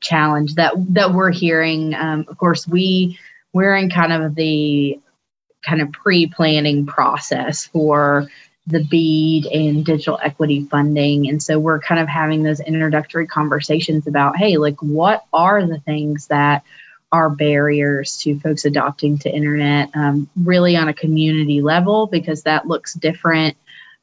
challenge 0.00 0.54
that 0.54 0.72
that 0.94 1.12
we're 1.12 1.30
hearing. 1.30 1.94
Um, 1.94 2.24
of 2.28 2.38
course, 2.38 2.66
we 2.66 3.18
we're 3.52 3.76
in 3.76 3.90
kind 3.90 4.12
of 4.12 4.34
the 4.34 4.98
kind 5.64 5.80
of 5.80 5.92
pre-planning 5.92 6.86
process 6.86 7.66
for 7.66 8.28
the 8.66 8.84
BEAD 8.84 9.46
and 9.46 9.84
digital 9.84 10.18
equity 10.22 10.64
funding. 10.64 11.28
And 11.28 11.42
so 11.42 11.58
we're 11.58 11.78
kind 11.78 12.00
of 12.00 12.08
having 12.08 12.42
those 12.42 12.60
introductory 12.60 13.26
conversations 13.26 14.06
about, 14.06 14.36
hey, 14.36 14.56
like 14.56 14.80
what 14.82 15.24
are 15.32 15.64
the 15.64 15.78
things 15.80 16.26
that 16.28 16.64
are 17.12 17.30
barriers 17.30 18.16
to 18.18 18.38
folks 18.40 18.64
adopting 18.64 19.18
to 19.18 19.32
internet 19.32 19.90
um, 19.94 20.28
really 20.42 20.76
on 20.76 20.88
a 20.88 20.94
community 20.94 21.62
level 21.62 22.08
because 22.08 22.42
that 22.42 22.66
looks 22.66 22.94
different 22.94 23.56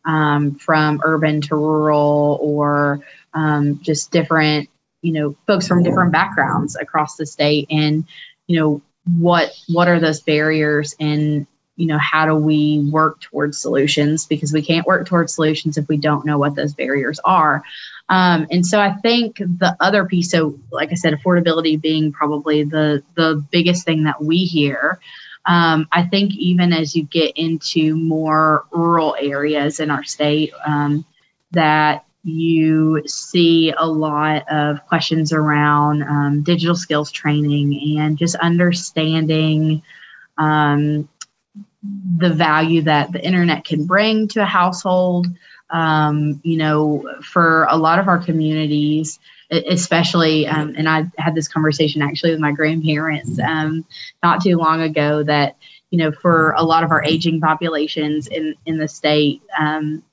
um, 0.06 0.56
from 0.56 1.02
urban 1.04 1.42
to 1.42 1.56
rural 1.56 2.40
or 2.42 3.02
um, 3.34 3.80
just 3.82 4.12
different 4.12 4.70
you 5.02 5.12
know 5.12 5.36
folks 5.46 5.68
from 5.68 5.84
different 5.84 6.12
backgrounds 6.12 6.76
across 6.78 7.18
the 7.18 7.26
state 7.26 7.68
and 7.70 8.06
you 8.48 8.60
know 8.60 8.82
what 9.18 9.52
what 9.68 9.88
are 9.88 10.00
those 10.00 10.22
barriers 10.22 10.96
and 11.00 11.46
you 11.76 11.88
know 11.88 11.98
how 11.98 12.26
do 12.26 12.36
we 12.36 12.88
work 12.92 13.20
towards 13.22 13.58
solutions? 13.58 14.26
Because 14.26 14.54
we 14.54 14.62
can't 14.62 14.86
work 14.86 15.08
towards 15.08 15.34
solutions 15.34 15.78
if 15.78 15.88
we 15.88 15.98
don't 15.98 16.26
know 16.26 16.38
what 16.38 16.56
those 16.56 16.74
barriers 16.74 17.20
are. 17.26 17.64
Um, 18.10 18.48
and 18.52 18.66
so 18.66 18.80
i 18.80 18.92
think 18.92 19.38
the 19.38 19.76
other 19.80 20.06
piece 20.06 20.30
so 20.30 20.60
like 20.72 20.92
i 20.92 20.96
said 20.96 21.14
affordability 21.14 21.82
being 21.82 22.12
probably 22.12 22.64
the 22.64 23.02
the 23.16 23.44
biggest 23.50 23.86
thing 23.86 24.04
that 24.04 24.24
we 24.24 24.46
hear. 24.46 25.00
Um, 25.46 25.88
i 25.92 26.04
think 26.04 26.34
even 26.36 26.74
as 26.74 26.96
you 26.96 27.04
get 27.04 27.36
into 27.38 27.96
more 27.96 28.66
rural 28.72 29.16
areas 29.20 29.80
in 29.80 29.90
our 29.90 30.04
state 30.04 30.54
um, 30.66 31.06
that 31.52 32.06
you 32.24 33.03
see 33.06 33.74
a 33.77 33.86
lot 33.86 34.50
of 34.50 34.86
questions 34.88 35.34
around 35.34 36.03
um, 36.03 36.42
digital 36.42 36.75
skills 36.75 37.12
training 37.12 38.00
and 38.00 38.18
just 38.18 38.36
understanding 38.36 39.82
um, 40.38 41.08
the 42.18 42.30
value 42.30 42.82
that 42.82 43.12
the 43.12 43.24
internet 43.24 43.65
can 43.65 43.86
bring 43.86 44.27
to 44.30 44.42
a 44.42 44.46
household. 44.46 45.27
Um, 45.70 46.39
you 46.44 46.56
know, 46.58 47.10
for 47.24 47.65
a 47.68 47.75
lot 47.75 47.98
of 47.98 48.08
our 48.08 48.20
communities, 48.20 49.20
especially, 49.50 50.46
um, 50.46 50.75
and 50.77 50.88
I 50.88 51.06
had 51.18 51.34
this 51.34 51.48
conversation 51.48 52.01
actually 52.01 52.32
with 52.32 52.39
my 52.39 52.51
grandparents 52.51 53.39
um, 53.39 53.84
not 54.22 54.44
too 54.44 54.58
long 54.58 54.82
ago 54.82 55.24
that, 55.24 55.56
you 55.89 55.98
know, 55.98 56.12
for 56.12 56.51
a 56.58 56.63
lot 56.63 56.84
of 56.84 56.92
our 56.92 57.03
aging 57.03 57.42
populations 57.42 58.27
in, 58.27 58.53
in 58.68 58.77
the 58.77 58.88
state, 58.88 59.42
um, 59.60 60.03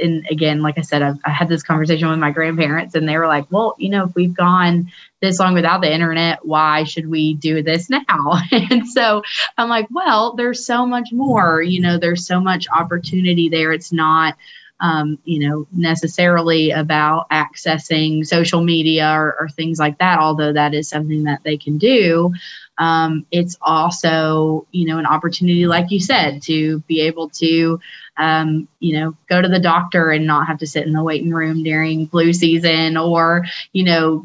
and 0.00 0.26
again, 0.30 0.62
like 0.62 0.78
I 0.78 0.82
said, 0.82 1.02
I've, 1.02 1.18
I 1.24 1.30
had 1.30 1.48
this 1.48 1.62
conversation 1.62 2.08
with 2.08 2.18
my 2.18 2.30
grandparents, 2.30 2.94
and 2.94 3.08
they 3.08 3.16
were 3.16 3.26
like, 3.26 3.46
"Well, 3.50 3.74
you 3.78 3.88
know, 3.88 4.04
if 4.04 4.14
we've 4.14 4.34
gone 4.34 4.90
this 5.20 5.38
long 5.38 5.54
without 5.54 5.80
the 5.80 5.92
internet, 5.92 6.44
why 6.44 6.84
should 6.84 7.08
we 7.08 7.34
do 7.34 7.62
this 7.62 7.88
now?" 7.90 8.40
and 8.52 8.86
so 8.88 9.22
I'm 9.58 9.68
like, 9.68 9.86
"Well, 9.90 10.34
there's 10.34 10.64
so 10.66 10.86
much 10.86 11.12
more. 11.12 11.62
You 11.62 11.80
know, 11.80 11.98
there's 11.98 12.26
so 12.26 12.40
much 12.40 12.66
opportunity 12.74 13.48
there. 13.48 13.72
It's 13.72 13.92
not." 13.92 14.36
Um, 14.80 15.16
you 15.22 15.48
know, 15.48 15.68
necessarily 15.70 16.72
about 16.72 17.30
accessing 17.30 18.26
social 18.26 18.64
media 18.64 19.12
or, 19.12 19.36
or, 19.38 19.48
things 19.48 19.78
like 19.78 19.98
that, 19.98 20.18
although 20.18 20.52
that 20.52 20.74
is 20.74 20.88
something 20.88 21.22
that 21.22 21.44
they 21.44 21.56
can 21.56 21.78
do. 21.78 22.34
Um, 22.78 23.24
it's 23.30 23.56
also, 23.62 24.66
you 24.72 24.86
know, 24.86 24.98
an 24.98 25.06
opportunity, 25.06 25.66
like 25.66 25.92
you 25.92 26.00
said, 26.00 26.42
to 26.42 26.80
be 26.88 27.00
able 27.02 27.28
to 27.30 27.78
um, 28.18 28.68
you 28.80 28.98
know, 28.98 29.16
go 29.28 29.40
to 29.40 29.48
the 29.48 29.58
doctor 29.58 30.10
and 30.10 30.26
not 30.26 30.46
have 30.46 30.58
to 30.58 30.66
sit 30.66 30.86
in 30.86 30.92
the 30.92 31.02
waiting 31.02 31.30
room 31.30 31.62
during 31.62 32.06
flu 32.08 32.32
season 32.32 32.96
or, 32.96 33.44
you 33.72 33.84
know, 33.84 34.24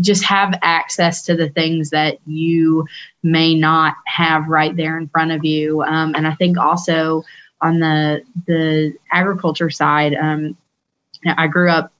just 0.00 0.22
have 0.24 0.58
access 0.62 1.22
to 1.24 1.36
the 1.36 1.48
things 1.50 1.90
that 1.90 2.18
you 2.26 2.86
may 3.22 3.54
not 3.54 3.94
have 4.06 4.48
right 4.48 4.76
there 4.76 4.98
in 4.98 5.08
front 5.08 5.32
of 5.32 5.44
you. 5.44 5.82
Um, 5.82 6.14
and 6.14 6.26
I 6.26 6.34
think 6.34 6.58
also 6.58 7.24
on 7.60 7.80
the, 7.80 8.22
the 8.46 8.94
agriculture 9.12 9.70
side, 9.70 10.14
um, 10.14 10.56
I 11.24 11.46
grew 11.46 11.70
up 11.70 11.92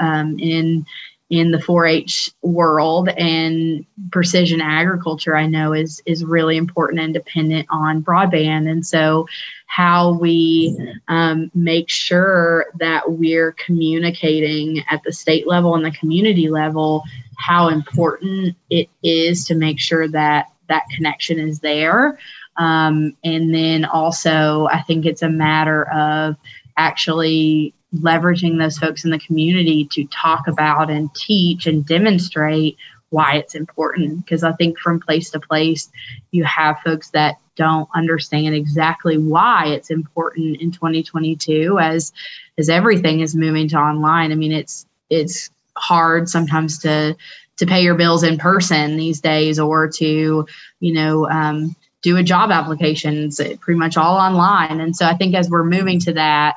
um, 0.00 0.38
in 0.38 0.86
in 1.30 1.52
the 1.52 1.58
4-H 1.58 2.32
world 2.42 3.08
and 3.10 3.86
precision 4.10 4.60
agriculture 4.60 5.36
I 5.36 5.46
know 5.46 5.72
is 5.72 6.02
is 6.04 6.24
really 6.24 6.56
important 6.56 7.00
and 7.00 7.14
dependent 7.14 7.68
on 7.70 8.02
broadband. 8.02 8.68
And 8.68 8.84
so 8.84 9.26
how 9.66 10.18
we 10.18 10.76
um, 11.06 11.50
make 11.54 11.88
sure 11.88 12.66
that 12.80 13.12
we're 13.12 13.52
communicating 13.52 14.82
at 14.90 15.02
the 15.04 15.12
state 15.12 15.46
level 15.46 15.76
and 15.76 15.84
the 15.84 15.92
community 15.92 16.50
level 16.50 17.04
how 17.38 17.68
important 17.68 18.56
it 18.68 18.88
is 19.04 19.44
to 19.46 19.54
make 19.54 19.78
sure 19.78 20.08
that 20.08 20.46
that 20.68 20.82
connection 20.94 21.38
is 21.38 21.60
there. 21.60 22.18
Um, 22.56 23.16
and 23.22 23.54
then 23.54 23.84
also 23.84 24.66
I 24.66 24.82
think 24.82 25.06
it's 25.06 25.22
a 25.22 25.30
matter 25.30 25.88
of 25.92 26.36
actually 26.76 27.72
leveraging 27.96 28.58
those 28.58 28.78
folks 28.78 29.04
in 29.04 29.10
the 29.10 29.18
community 29.18 29.86
to 29.92 30.04
talk 30.06 30.46
about 30.46 30.90
and 30.90 31.12
teach 31.14 31.66
and 31.66 31.84
demonstrate 31.86 32.76
why 33.10 33.34
it's 33.34 33.54
important. 33.54 34.24
Because 34.24 34.44
I 34.44 34.52
think 34.52 34.78
from 34.78 35.00
place 35.00 35.30
to 35.30 35.40
place, 35.40 35.90
you 36.30 36.44
have 36.44 36.78
folks 36.84 37.10
that 37.10 37.36
don't 37.56 37.88
understand 37.94 38.54
exactly 38.54 39.18
why 39.18 39.66
it's 39.66 39.90
important 39.90 40.60
in 40.60 40.70
2022 40.70 41.78
as 41.78 42.12
as 42.56 42.68
everything 42.68 43.20
is 43.20 43.34
moving 43.34 43.68
to 43.68 43.76
online. 43.76 44.32
I 44.32 44.36
mean, 44.36 44.52
it's 44.52 44.86
it's 45.10 45.50
hard 45.76 46.28
sometimes 46.28 46.78
to 46.78 47.16
to 47.56 47.66
pay 47.66 47.82
your 47.82 47.94
bills 47.94 48.22
in 48.22 48.38
person 48.38 48.96
these 48.96 49.20
days 49.20 49.58
or 49.58 49.88
to 49.88 50.46
you 50.80 50.92
know 50.92 51.28
um, 51.28 51.76
do 52.02 52.16
a 52.16 52.22
job 52.22 52.50
applications 52.50 53.40
pretty 53.60 53.78
much 53.78 53.96
all 53.96 54.16
online 54.16 54.80
and 54.80 54.96
so 54.96 55.04
i 55.06 55.14
think 55.14 55.34
as 55.34 55.50
we're 55.50 55.64
moving 55.64 56.00
to 56.00 56.12
that 56.14 56.56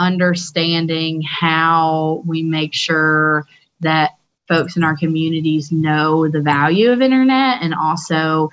understanding 0.00 1.22
how 1.22 2.22
we 2.26 2.42
make 2.42 2.74
sure 2.74 3.44
that 3.80 4.12
folks 4.48 4.76
in 4.76 4.82
our 4.82 4.96
communities 4.96 5.70
know 5.70 6.26
the 6.26 6.40
value 6.40 6.90
of 6.90 7.02
internet 7.02 7.62
and 7.62 7.74
also 7.74 8.50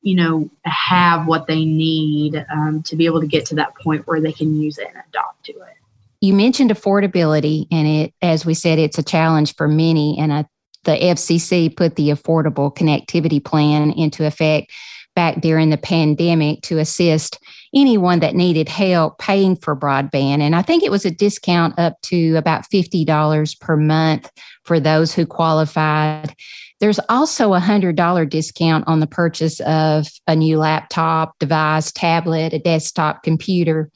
you 0.00 0.14
know 0.14 0.48
have 0.64 1.26
what 1.26 1.46
they 1.48 1.64
need 1.64 2.46
um, 2.50 2.82
to 2.84 2.96
be 2.96 3.04
able 3.04 3.20
to 3.20 3.26
get 3.26 3.44
to 3.46 3.56
that 3.56 3.74
point 3.74 4.06
where 4.06 4.20
they 4.20 4.32
can 4.32 4.60
use 4.60 4.78
it 4.78 4.86
and 4.86 5.02
adopt 5.08 5.44
to 5.44 5.52
it. 5.52 5.74
You 6.20 6.32
mentioned 6.32 6.70
affordability 6.70 7.66
and 7.70 7.86
it 7.88 8.14
as 8.22 8.46
we 8.46 8.54
said 8.54 8.78
it's 8.78 8.98
a 8.98 9.02
challenge 9.02 9.56
for 9.56 9.66
many 9.66 10.16
and 10.18 10.32
I, 10.32 10.46
the 10.84 10.92
fcc 10.92 11.76
put 11.76 11.96
the 11.96 12.10
affordable 12.10 12.74
connectivity 12.74 13.44
plan 13.44 13.90
into 13.90 14.24
effect 14.24 14.70
back 15.18 15.40
during 15.40 15.68
the 15.70 15.76
pandemic 15.76 16.62
to 16.62 16.78
assist 16.78 17.40
anyone 17.74 18.20
that 18.20 18.36
needed 18.36 18.68
help 18.68 19.18
paying 19.18 19.56
for 19.56 19.74
broadband. 19.74 20.42
And 20.42 20.54
I 20.54 20.62
think 20.62 20.84
it 20.84 20.92
was 20.92 21.04
a 21.04 21.10
discount 21.10 21.76
up 21.76 22.00
to 22.02 22.36
about 22.36 22.70
$50 22.72 23.60
per 23.60 23.76
month 23.76 24.30
for 24.62 24.78
those 24.78 25.12
who 25.12 25.26
qualified. 25.26 26.32
There's 26.78 27.00
also 27.08 27.52
a 27.52 27.58
$100 27.60 28.30
discount 28.30 28.84
on 28.86 29.00
the 29.00 29.08
purchase 29.08 29.58
of 29.62 30.06
a 30.28 30.36
new 30.36 30.56
laptop, 30.56 31.36
device, 31.40 31.90
tablet, 31.90 32.52
a 32.52 32.60
desktop 32.60 33.24
computer. 33.24 33.90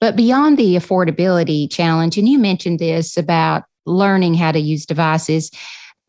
But 0.00 0.14
beyond 0.14 0.58
the 0.58 0.76
affordability 0.76 1.68
challenge, 1.72 2.16
and 2.16 2.28
you 2.28 2.38
mentioned 2.38 2.78
this 2.78 3.16
about 3.16 3.64
learning 3.84 4.34
how 4.34 4.52
to 4.52 4.60
use 4.60 4.86
devices, 4.86 5.50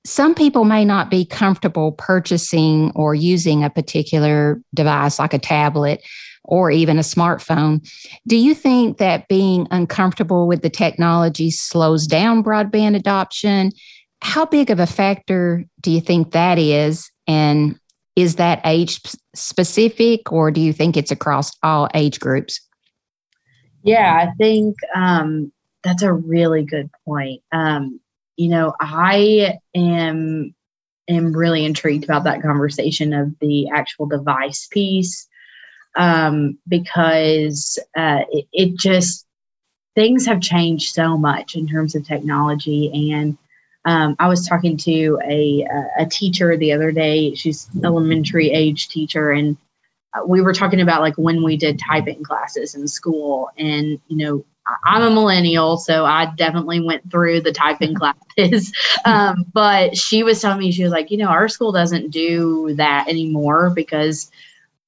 some 0.06 0.36
people 0.36 0.66
may 0.66 0.84
not 0.84 1.10
be 1.10 1.26
comfortable 1.26 1.94
purchasing 1.94 2.92
or 2.96 3.16
using 3.16 3.64
a 3.64 3.70
particular 3.70 4.62
device 4.74 5.20
like 5.20 5.34
a 5.34 5.40
tablet 5.40 6.04
or 6.44 6.70
even 6.70 6.98
a 6.98 7.02
smartphone. 7.02 7.88
Do 8.28 8.36
you 8.36 8.54
think 8.54 8.98
that 8.98 9.28
being 9.30 9.68
uncomfortable 9.72 10.48
with 10.48 10.62
the 10.62 10.70
technology 10.70 11.50
slows 11.52 12.06
down 12.06 12.44
broadband 12.44 12.96
adoption? 12.96 13.72
How 14.22 14.46
big 14.46 14.70
of 14.70 14.80
a 14.80 14.88
factor 14.88 15.64
do 15.80 15.90
you 15.90 16.02
think 16.02 16.32
that 16.32 16.60
is? 16.60 17.10
And 17.28 17.80
is 18.16 18.36
that 18.36 18.62
age 18.66 19.02
specific 19.34 20.32
or 20.32 20.52
do 20.52 20.60
you 20.60 20.74
think 20.74 20.98
it's 20.98 21.12
across 21.12 21.52
all 21.64 21.90
age 21.94 22.20
groups? 22.20 22.60
Yeah, 23.84 24.28
I 24.28 24.34
think 24.36 24.76
um, 24.96 25.52
that's 25.84 26.04
a 26.04 26.14
really 26.14 26.64
good 26.64 26.90
point. 27.06 27.42
Um, 27.52 28.00
you 28.38 28.50
know, 28.50 28.74
I 28.80 29.60
am 29.76 30.54
am 31.10 31.36
really 31.36 31.66
intrigued 31.66 32.06
about 32.06 32.24
that 32.24 32.42
conversation 32.42 33.14
of 33.14 33.38
the 33.40 33.70
actual 33.70 34.06
device 34.06 34.68
piece 34.72 35.28
um, 35.98 36.58
because 36.68 37.78
uh, 37.98 38.22
it, 38.32 38.46
it 38.54 38.78
just 38.78 39.26
things 39.96 40.26
have 40.26 40.42
changed 40.42 40.94
so 40.94 41.18
much 41.18 41.56
in 41.56 41.68
terms 41.68 41.94
of 41.94 42.08
technology 42.08 43.12
and 43.14 43.38
um, 43.86 44.16
I 44.20 44.28
was 44.28 44.48
talking 44.48 44.78
to 44.78 45.20
a 45.26 45.68
a 45.98 46.06
teacher 46.06 46.56
the 46.56 46.72
other 46.72 46.92
day. 46.92 47.36
She's 47.36 47.70
elementary 47.84 48.50
age 48.52 48.88
teacher, 48.88 49.32
and 49.32 49.58
uh, 50.14 50.22
we 50.26 50.42
were 50.42 50.54
talking 50.54 50.82
about 50.82 51.02
like 51.02 51.16
when 51.16 51.44
we 51.44 51.58
did 51.58 51.80
typing 51.80 52.24
classes 52.24 52.76
in 52.76 52.88
school. 52.88 53.50
And 53.58 54.00
you 54.08 54.18
know, 54.18 54.46
I'm 54.86 55.02
a 55.02 55.12
millennial, 55.12 55.78
so 55.78 56.06
I 56.06 56.32
definitely 56.36 56.80
went 56.80 57.10
through 57.12 57.42
the 57.42 57.52
typing 57.52 57.96
classes. 58.38 58.72
um, 59.06 59.46
but 59.54 59.98
she 59.98 60.24
was 60.24 60.42
telling 60.42 60.60
me 60.60 60.72
she 60.72 60.84
was 60.84 60.92
like, 60.92 61.12
you 61.12 61.18
know, 61.18 61.28
our 61.28 61.50
school 61.50 61.72
doesn't 61.72 62.12
do 62.12 62.74
that 62.76 63.08
anymore 63.08 63.72
because 63.76 64.32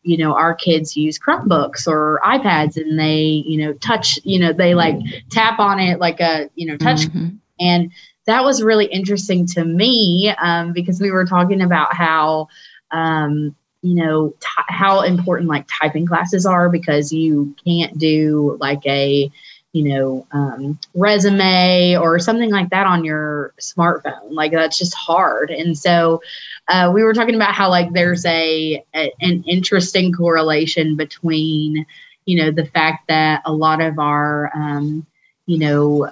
you 0.05 0.17
know 0.17 0.35
our 0.35 0.53
kids 0.53 0.95
use 0.95 1.17
chromebooks 1.17 1.87
or 1.87 2.21
ipads 2.23 2.77
and 2.77 2.99
they 2.99 3.23
you 3.23 3.57
know 3.57 3.73
touch 3.73 4.19
you 4.23 4.37
know 4.39 4.53
they 4.53 4.75
like 4.75 4.95
tap 5.31 5.57
on 5.57 5.79
it 5.79 5.99
like 5.99 6.19
a 6.19 6.47
you 6.53 6.67
know 6.67 6.77
touch 6.77 7.07
mm-hmm. 7.07 7.29
and 7.59 7.91
that 8.25 8.43
was 8.43 8.61
really 8.61 8.85
interesting 8.85 9.45
to 9.45 9.63
me 9.63 10.33
um, 10.41 10.73
because 10.73 10.99
we 10.99 11.11
were 11.11 11.25
talking 11.25 11.61
about 11.61 11.93
how 11.93 12.47
um, 12.91 13.55
you 13.81 13.95
know 13.95 14.29
t- 14.39 14.47
how 14.67 15.01
important 15.01 15.49
like 15.49 15.67
typing 15.81 16.05
classes 16.05 16.45
are 16.45 16.69
because 16.69 17.11
you 17.11 17.55
can't 17.65 17.97
do 17.97 18.57
like 18.59 18.85
a 18.85 19.31
you 19.75 19.83
know 19.83 20.25
um, 20.31 20.79
resume 20.93 21.97
or 21.97 22.17
something 22.17 22.49
like 22.49 22.69
that 22.69 22.87
on 22.87 23.03
your 23.03 23.53
smartphone. 23.59 24.31
Like 24.31 24.53
that's 24.53 24.77
just 24.77 24.93
hard. 24.93 25.51
And 25.51 25.77
so 25.77 26.21
uh, 26.69 26.89
we 26.93 27.03
were 27.03 27.13
talking 27.13 27.35
about 27.35 27.53
how 27.53 27.69
like 27.69 27.91
there's 27.91 28.25
a, 28.25 28.81
a 28.95 29.11
an 29.19 29.43
interesting 29.43 30.13
correlation 30.13 30.95
between 30.95 31.85
you 32.23 32.41
know 32.41 32.51
the 32.51 32.67
fact 32.67 33.09
that 33.09 33.41
a 33.43 33.51
lot 33.51 33.81
of 33.81 33.99
our 33.99 34.49
um, 34.55 35.05
you 35.45 35.59
know 35.59 36.09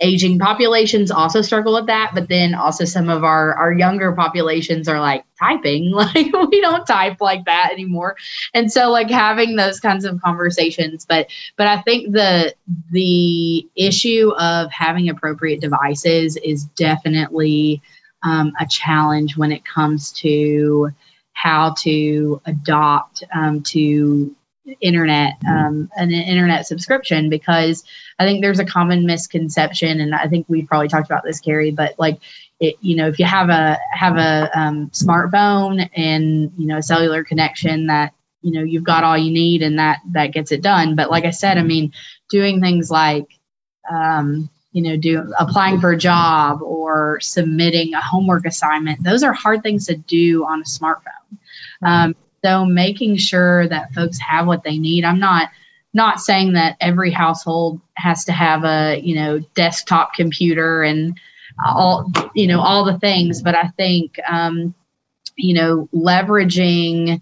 aging 0.00 0.38
populations 0.38 1.10
also 1.10 1.40
struggle 1.40 1.72
with 1.72 1.86
that 1.86 2.10
but 2.14 2.28
then 2.28 2.54
also 2.54 2.84
some 2.84 3.08
of 3.08 3.24
our 3.24 3.54
our 3.54 3.72
younger 3.72 4.12
populations 4.12 4.88
are 4.88 5.00
like 5.00 5.24
typing. 5.38 5.90
Like 5.96 6.32
we 6.50 6.60
don't 6.60 6.86
type 6.86 7.20
like 7.20 7.44
that 7.46 7.70
anymore. 7.72 8.16
And 8.54 8.70
so 8.70 8.90
like 8.90 9.10
having 9.10 9.56
those 9.56 9.80
kinds 9.80 10.04
of 10.04 10.20
conversations 10.22 11.04
but 11.06 11.28
but 11.56 11.66
i 11.66 11.80
think 11.82 12.12
the 12.12 12.54
the 12.90 13.66
issue 13.76 14.32
of 14.38 14.70
having 14.70 15.08
appropriate 15.08 15.60
devices 15.60 16.36
is 16.38 16.64
definitely 16.76 17.80
um, 18.22 18.52
a 18.60 18.66
challenge 18.66 19.36
when 19.36 19.52
it 19.52 19.64
comes 19.64 20.12
to 20.12 20.90
how 21.32 21.74
to 21.78 22.40
adopt 22.46 23.22
um, 23.34 23.62
to 23.62 24.34
internet 24.80 25.34
um, 25.48 25.90
an 25.96 26.10
internet 26.10 26.66
subscription 26.66 27.30
because 27.30 27.84
I 28.18 28.24
think 28.24 28.42
there's 28.42 28.58
a 28.58 28.64
common 28.64 29.06
misconception, 29.06 30.00
and 30.00 30.14
I 30.14 30.26
think 30.28 30.46
we've 30.48 30.66
probably 30.66 30.88
talked 30.88 31.06
about 31.06 31.24
this, 31.24 31.40
Carrie, 31.40 31.70
but 31.70 31.94
like 31.98 32.18
it, 32.60 32.76
you 32.80 32.96
know, 32.96 33.06
if 33.08 33.18
you 33.18 33.24
have 33.26 33.48
a 33.48 33.78
have 33.92 34.16
a 34.16 34.50
um, 34.58 34.90
smartphone 34.90 35.88
and 35.94 36.52
you 36.56 36.66
know 36.66 36.78
a 36.78 36.82
cellular 36.82 37.22
connection, 37.24 37.86
that 37.86 38.12
you 38.42 38.52
know 38.52 38.62
you've 38.62 38.84
got 38.84 39.04
all 39.04 39.18
you 39.18 39.30
need, 39.30 39.62
and 39.62 39.78
that 39.78 40.00
that 40.12 40.32
gets 40.32 40.52
it 40.52 40.62
done. 40.62 40.96
But 40.96 41.10
like 41.10 41.24
I 41.24 41.30
said, 41.30 41.58
I 41.58 41.62
mean, 41.62 41.92
doing 42.28 42.60
things 42.60 42.90
like 42.90 43.26
um, 43.90 44.50
you 44.72 44.82
know, 44.82 44.96
do 44.96 45.32
applying 45.38 45.80
for 45.80 45.92
a 45.92 45.96
job 45.96 46.60
or 46.60 47.18
submitting 47.20 47.94
a 47.94 48.00
homework 48.00 48.44
assignment, 48.44 49.02
those 49.02 49.22
are 49.22 49.32
hard 49.32 49.62
things 49.62 49.86
to 49.86 49.96
do 49.96 50.44
on 50.44 50.60
a 50.60 50.64
smartphone. 50.64 51.38
Um, 51.82 52.14
so 52.46 52.64
making 52.64 53.16
sure 53.16 53.66
that 53.66 53.92
folks 53.92 54.20
have 54.20 54.46
what 54.46 54.62
they 54.62 54.78
need. 54.78 55.04
I'm 55.04 55.18
not 55.18 55.50
not 55.94 56.20
saying 56.20 56.52
that 56.52 56.76
every 56.80 57.10
household 57.10 57.80
has 57.96 58.24
to 58.26 58.32
have 58.32 58.62
a 58.64 59.00
you 59.02 59.16
know 59.16 59.40
desktop 59.56 60.14
computer 60.14 60.84
and 60.84 61.18
all 61.66 62.08
you 62.36 62.46
know 62.46 62.60
all 62.60 62.84
the 62.84 63.00
things, 63.00 63.42
but 63.42 63.56
I 63.56 63.66
think 63.76 64.20
um, 64.30 64.72
you 65.34 65.54
know 65.54 65.88
leveraging 65.92 67.20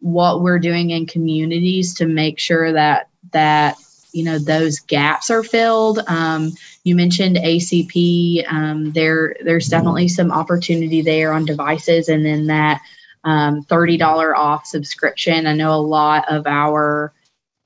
what 0.00 0.42
we're 0.42 0.58
doing 0.58 0.90
in 0.90 1.06
communities 1.06 1.94
to 1.94 2.06
make 2.06 2.38
sure 2.38 2.70
that 2.70 3.08
that 3.32 3.76
you 4.12 4.24
know 4.24 4.38
those 4.38 4.78
gaps 4.78 5.30
are 5.30 5.42
filled. 5.42 6.00
Um, 6.06 6.52
you 6.84 6.94
mentioned 6.94 7.36
ACP. 7.36 8.44
Um, 8.52 8.92
there, 8.92 9.36
there's 9.42 9.68
definitely 9.68 10.08
some 10.08 10.30
opportunity 10.30 11.00
there 11.00 11.32
on 11.32 11.46
devices, 11.46 12.10
and 12.10 12.26
then 12.26 12.46
that 12.48 12.82
um, 13.24 13.62
$30 13.64 14.34
off 14.34 14.66
subscription. 14.66 15.46
I 15.46 15.54
know 15.54 15.74
a 15.74 15.76
lot 15.76 16.24
of 16.30 16.46
our 16.46 17.12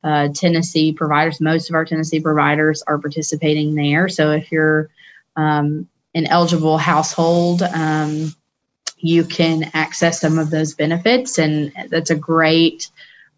uh, 0.03 0.29
Tennessee 0.35 0.93
providers, 0.93 1.41
most 1.41 1.71
of 1.71 1.75
our 1.75 1.85
Tennessee 1.85 2.21
providers 2.21 2.83
are 2.87 2.99
participating 2.99 3.75
there. 3.75 4.09
So 4.09 4.33
if 4.33 4.53
you're 4.53 4.91
um, 5.37 5.89
an 6.15 6.27
eligible 6.27 6.79
household, 6.79 7.63
um, 7.63 8.35
you 8.99 9.25
can 9.25 9.71
access 9.75 10.21
some 10.21 10.39
of 10.39 10.51
those 10.51 10.75
benefits, 10.75 11.39
and 11.39 11.73
that's 11.89 12.11
a 12.11 12.15
great 12.15 12.91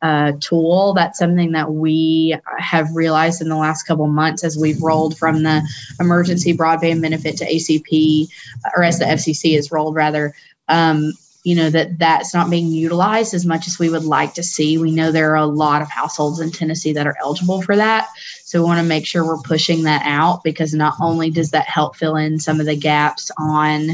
uh, 0.03 0.33
tool. 0.41 0.93
That's 0.95 1.19
something 1.19 1.53
that 1.53 1.73
we 1.73 2.37
have 2.59 2.95
realized 2.95 3.41
in 3.41 3.49
the 3.49 3.57
last 3.57 3.85
couple 3.85 4.07
months 4.07 4.45
as 4.45 4.59
we've 4.59 4.83
rolled 4.83 5.17
from 5.17 5.43
the 5.43 5.63
emergency 5.99 6.57
broadband 6.57 7.03
benefit 7.03 7.37
to 7.39 7.47
ACP, 7.47 8.29
or 8.77 8.85
as 8.85 8.99
the 8.99 9.07
FCC 9.07 9.55
has 9.55 9.73
rolled 9.73 9.95
rather. 9.95 10.35
Um, 10.69 11.13
you 11.47 11.55
know 11.55 11.71
that 11.71 11.97
that's 11.97 12.35
not 12.35 12.51
being 12.51 12.67
utilized 12.67 13.33
as 13.33 13.47
much 13.47 13.69
as 13.69 13.79
we 13.79 13.89
would 13.89 14.03
like 14.03 14.35
to 14.35 14.43
see. 14.43 14.79
We 14.79 14.91
know 14.91 15.13
there 15.13 15.31
are 15.31 15.37
a 15.37 15.47
lot 15.47 15.81
of 15.81 15.89
households 15.89 16.41
in 16.41 16.51
tennessee 16.51 16.93
that 16.95 17.07
are 17.07 17.17
eligible 17.21 17.63
for 17.63 17.77
that. 17.77 18.09
So 18.43 18.59
we 18.59 18.65
want 18.65 18.81
to 18.81 18.85
make 18.85 19.07
sure 19.07 19.25
we're 19.25 19.39
pushing 19.43 19.85
that 19.85 20.03
out 20.05 20.43
because 20.43 20.75
not 20.75 20.95
only 21.01 21.31
does 21.31 21.53
that 21.53 21.69
help 21.69 21.95
fill 21.95 22.17
in 22.17 22.41
some 22.41 22.59
of 22.59 22.67
the 22.67 22.75
gaps 22.75 23.31
on 23.39 23.91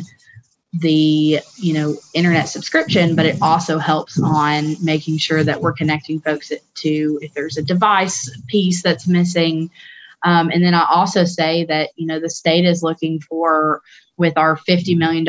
the 0.72 1.40
you 1.56 1.74
know 1.74 1.94
internet 2.14 2.48
subscription 2.48 3.14
but 3.14 3.26
it 3.26 3.36
also 3.42 3.76
helps 3.76 4.18
on 4.18 4.82
making 4.82 5.18
sure 5.18 5.44
that 5.44 5.60
we're 5.60 5.74
connecting 5.74 6.18
folks 6.20 6.50
to 6.74 7.18
if 7.20 7.34
there's 7.34 7.58
a 7.58 7.62
device 7.62 8.34
piece 8.46 8.82
that's 8.82 9.06
missing. 9.06 9.70
Um, 10.24 10.48
and 10.48 10.64
then 10.64 10.72
i 10.72 10.86
also 10.88 11.26
say 11.26 11.66
that 11.66 11.90
you 11.96 12.06
know 12.06 12.18
the 12.18 12.30
state 12.30 12.64
is 12.64 12.82
looking 12.82 13.20
for 13.20 13.82
with 14.16 14.38
our 14.38 14.56
$50 14.56 14.96
million 14.96 15.24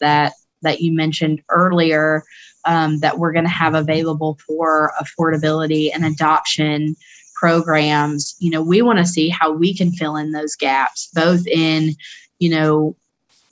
that 0.00 0.32
that 0.62 0.80
you 0.80 0.92
mentioned 0.92 1.42
earlier 1.50 2.24
um, 2.64 2.98
that 2.98 3.18
we're 3.18 3.32
going 3.32 3.44
to 3.44 3.50
have 3.50 3.74
available 3.74 4.38
for 4.46 4.92
affordability 5.00 5.90
and 5.94 6.04
adoption 6.04 6.96
programs. 7.34 8.34
You 8.38 8.50
know 8.50 8.62
we 8.62 8.82
want 8.82 8.98
to 8.98 9.06
see 9.06 9.28
how 9.28 9.52
we 9.52 9.76
can 9.76 9.92
fill 9.92 10.16
in 10.16 10.32
those 10.32 10.56
gaps 10.56 11.08
both 11.14 11.46
in 11.46 11.94
you 12.38 12.50
know 12.50 12.96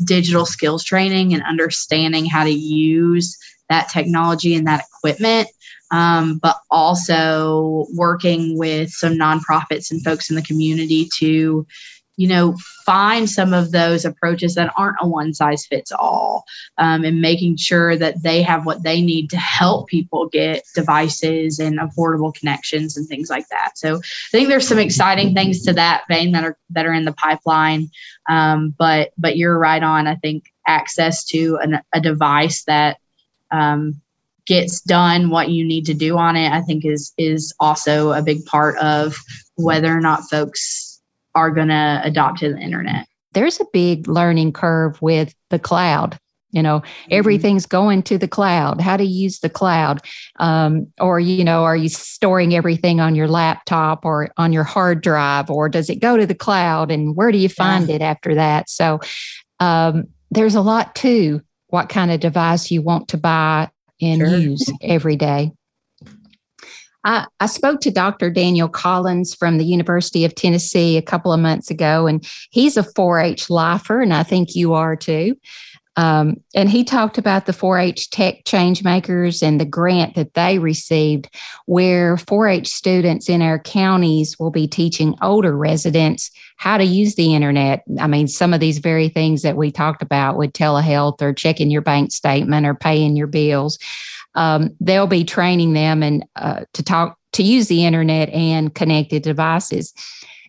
digital 0.05 0.45
skills 0.45 0.85
training 0.85 1.33
and 1.33 1.42
understanding 1.45 2.27
how 2.27 2.45
to 2.45 2.51
use 2.51 3.37
that 3.69 3.88
technology 3.88 4.55
and 4.55 4.66
that 4.66 4.85
equipment 4.92 5.49
um, 5.90 6.38
but 6.38 6.57
also 6.71 7.87
working 7.95 8.59
with 8.59 8.90
some 8.90 9.14
nonprofits 9.14 9.90
and 9.90 10.03
folks 10.05 10.31
in 10.31 10.37
the 10.37 10.42
community 10.42 11.09
to 11.19 11.66
you 12.16 12.26
know, 12.26 12.57
find 12.85 13.29
some 13.29 13.52
of 13.52 13.72
those 13.72 14.05
approaches 14.05 14.55
that 14.55 14.72
aren't 14.76 14.96
a 15.00 15.09
one 15.09 15.35
size 15.35 15.66
fits 15.66 15.92
all 15.92 16.44
um, 16.79 17.05
and 17.05 17.20
making 17.20 17.57
sure 17.57 17.96
that 17.96 18.22
they 18.22 18.42
have 18.42 18.64
what 18.64 18.83
they 18.83 19.02
need 19.02 19.29
to 19.31 19.37
help 19.37 19.88
people 19.88 20.29
get 20.29 20.62
devices 20.74 21.59
and 21.59 21.79
affordable 21.79 22.35
connections 22.35 22.96
and 22.96 23.07
things 23.07 23.29
like 23.29 23.46
that. 23.48 23.76
So 23.76 23.96
I 23.96 24.31
think 24.31 24.48
there's 24.48 24.66
some 24.66 24.79
exciting 24.79 25.35
things 25.35 25.62
to 25.64 25.72
that 25.74 26.05
vein 26.09 26.33
that 26.33 26.44
are 26.44 26.57
that 26.70 26.87
are 26.87 26.94
in 26.94 27.05
the 27.05 27.12
pipeline. 27.12 27.90
Um, 28.29 28.74
but 28.79 29.11
but 29.18 29.37
you're 29.37 29.59
right 29.59 29.83
on. 29.83 30.07
I 30.07 30.16
think 30.16 30.44
access 30.66 31.24
to 31.26 31.59
an, 31.62 31.81
a 31.92 32.00
device 32.00 32.64
that 32.64 32.96
um, 33.50 34.00
gets 34.46 34.81
done 34.81 35.29
what 35.29 35.50
you 35.50 35.64
need 35.64 35.87
to 35.87 35.94
do 35.94 36.16
on 36.16 36.37
it 36.37 36.52
i 36.52 36.61
think 36.61 36.85
is 36.85 37.12
is 37.18 37.52
also 37.59 38.12
a 38.12 38.22
big 38.22 38.44
part 38.46 38.79
of 38.79 39.16
whether 39.57 39.92
or 39.92 40.00
not 40.00 40.22
folks 40.31 40.86
are 41.37 41.51
going 41.51 41.68
to 41.68 42.01
adopt 42.03 42.38
to 42.38 42.53
the 42.53 42.59
internet. 42.59 43.07
There's 43.33 43.61
a 43.61 43.66
big 43.72 44.09
learning 44.09 44.53
curve 44.53 45.01
with 45.03 45.35
the 45.51 45.59
cloud. 45.59 46.18
You 46.51 46.62
know, 46.62 46.81
mm-hmm. 46.81 47.09
everything's 47.11 47.66
going 47.66 48.03
to 48.05 48.16
the 48.16 48.29
cloud. 48.29 48.81
How 48.81 48.96
to 48.96 49.05
use 49.05 49.40
the 49.40 49.51
cloud, 49.51 50.01
um, 50.38 50.90
or 50.99 51.20
you 51.20 51.44
know, 51.44 51.64
are 51.64 51.77
you 51.77 51.90
storing 51.90 52.55
everything 52.55 52.99
on 52.99 53.14
your 53.14 53.29
laptop 53.29 54.07
or 54.07 54.31
on 54.38 54.55
your 54.55 54.64
hard 54.64 55.03
drive, 55.03 55.51
or 55.51 55.68
does 55.68 55.90
it 55.90 55.96
go 55.96 56.16
to 56.16 56.25
the 56.25 56.35
cloud? 56.35 56.90
And 56.90 57.14
where 57.14 57.31
do 57.31 57.37
you 57.37 57.51
find 57.51 57.88
yeah. 57.88 57.96
it 57.96 58.03
after 58.03 58.35
that? 58.37 58.70
So, 58.70 59.01
um, 59.61 60.05
there's 60.31 60.55
a 60.55 60.62
lot 60.62 60.94
to 60.96 61.42
what 61.66 61.90
kind 61.90 62.11
of 62.11 62.20
device 62.20 62.70
you 62.70 62.81
want 62.81 63.09
to 63.09 63.18
buy 63.18 63.68
and 64.01 64.20
sure. 64.20 64.38
use 64.38 64.70
every 64.81 65.16
day. 65.16 65.53
I, 67.07 67.27
I, 67.38 67.47
spoke 67.47 67.81
to 67.83 67.90
Dr. 67.92 68.31
Daniel 68.31 68.69
Collins 68.69 69.33
from 69.33 69.59
the 69.59 69.64
University 69.64 70.25
of 70.25 70.35
Tennessee 70.35 70.97
a 70.97 71.03
couple 71.03 71.33
of 71.33 71.38
months 71.38 71.71
ago, 71.71 72.09
and 72.09 72.27
he's 72.51 72.77
a 72.77 72.83
4 72.83 73.21
H 73.21 73.49
lifer, 73.49 74.03
and 74.03 74.12
I 74.12 74.25
think 74.25 74.57
you 74.57 74.75
are 74.75 74.97
too. 74.97 75.37
Um, 75.99 76.42
and 76.55 76.69
he 76.69 76.85
talked 76.85 77.16
about 77.16 77.47
the 77.47 77.53
4 77.53 77.79
H 77.79 78.11
Tech 78.11 78.45
Changemakers 78.45 79.40
and 79.40 79.61
the 79.61 79.64
grant 79.64 80.16
that 80.16 80.35
they 80.35 80.59
received, 80.59 81.31
where 81.66 82.16
4 82.16 82.49
H 82.49 82.69
students 82.69 83.29
in 83.29 83.40
our 83.40 83.61
counties 83.61 84.37
will 84.38 84.51
be 84.51 84.66
teaching 84.66 85.14
older 85.23 85.57
residents 85.57 86.31
how 86.57 86.77
to 86.77 86.85
use 86.85 87.14
the 87.14 87.35
internet. 87.35 87.85
I 88.01 88.09
mean, 88.09 88.27
some 88.27 88.53
of 88.53 88.61
these 88.61 88.79
very 88.79 89.09
things 89.09 89.42
that 89.42 89.57
we 89.57 89.71
talked 89.71 90.03
about 90.03 90.37
with 90.37 90.53
telehealth 90.53 91.23
or 91.23 91.33
checking 91.33 91.71
your 91.71 91.83
bank 91.83 92.11
statement 92.11 92.66
or 92.66 92.75
paying 92.75 93.16
your 93.16 93.29
bills. 93.29 93.79
Um, 94.37 94.77
they'll 94.81 95.07
be 95.07 95.25
training 95.25 95.72
them 95.72 96.03
and 96.03 96.25
uh, 96.37 96.64
to 96.75 96.83
talk 96.83 97.18
to 97.33 97.42
use 97.42 97.68
the 97.68 97.85
internet 97.85 98.29
and 98.31 98.75
connected 98.75 99.22
devices. 99.22 99.92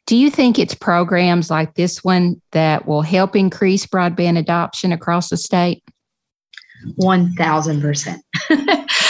Do 0.05 0.15
you 0.15 0.31
think 0.31 0.57
it's 0.57 0.73
programs 0.73 1.49
like 1.49 1.75
this 1.75 2.03
one 2.03 2.41
that 2.51 2.87
will 2.87 3.01
help 3.01 3.35
increase 3.35 3.85
broadband 3.85 4.37
adoption 4.37 4.93
across 4.93 5.29
the 5.29 5.37
state? 5.37 5.83
1000%. 7.01 8.19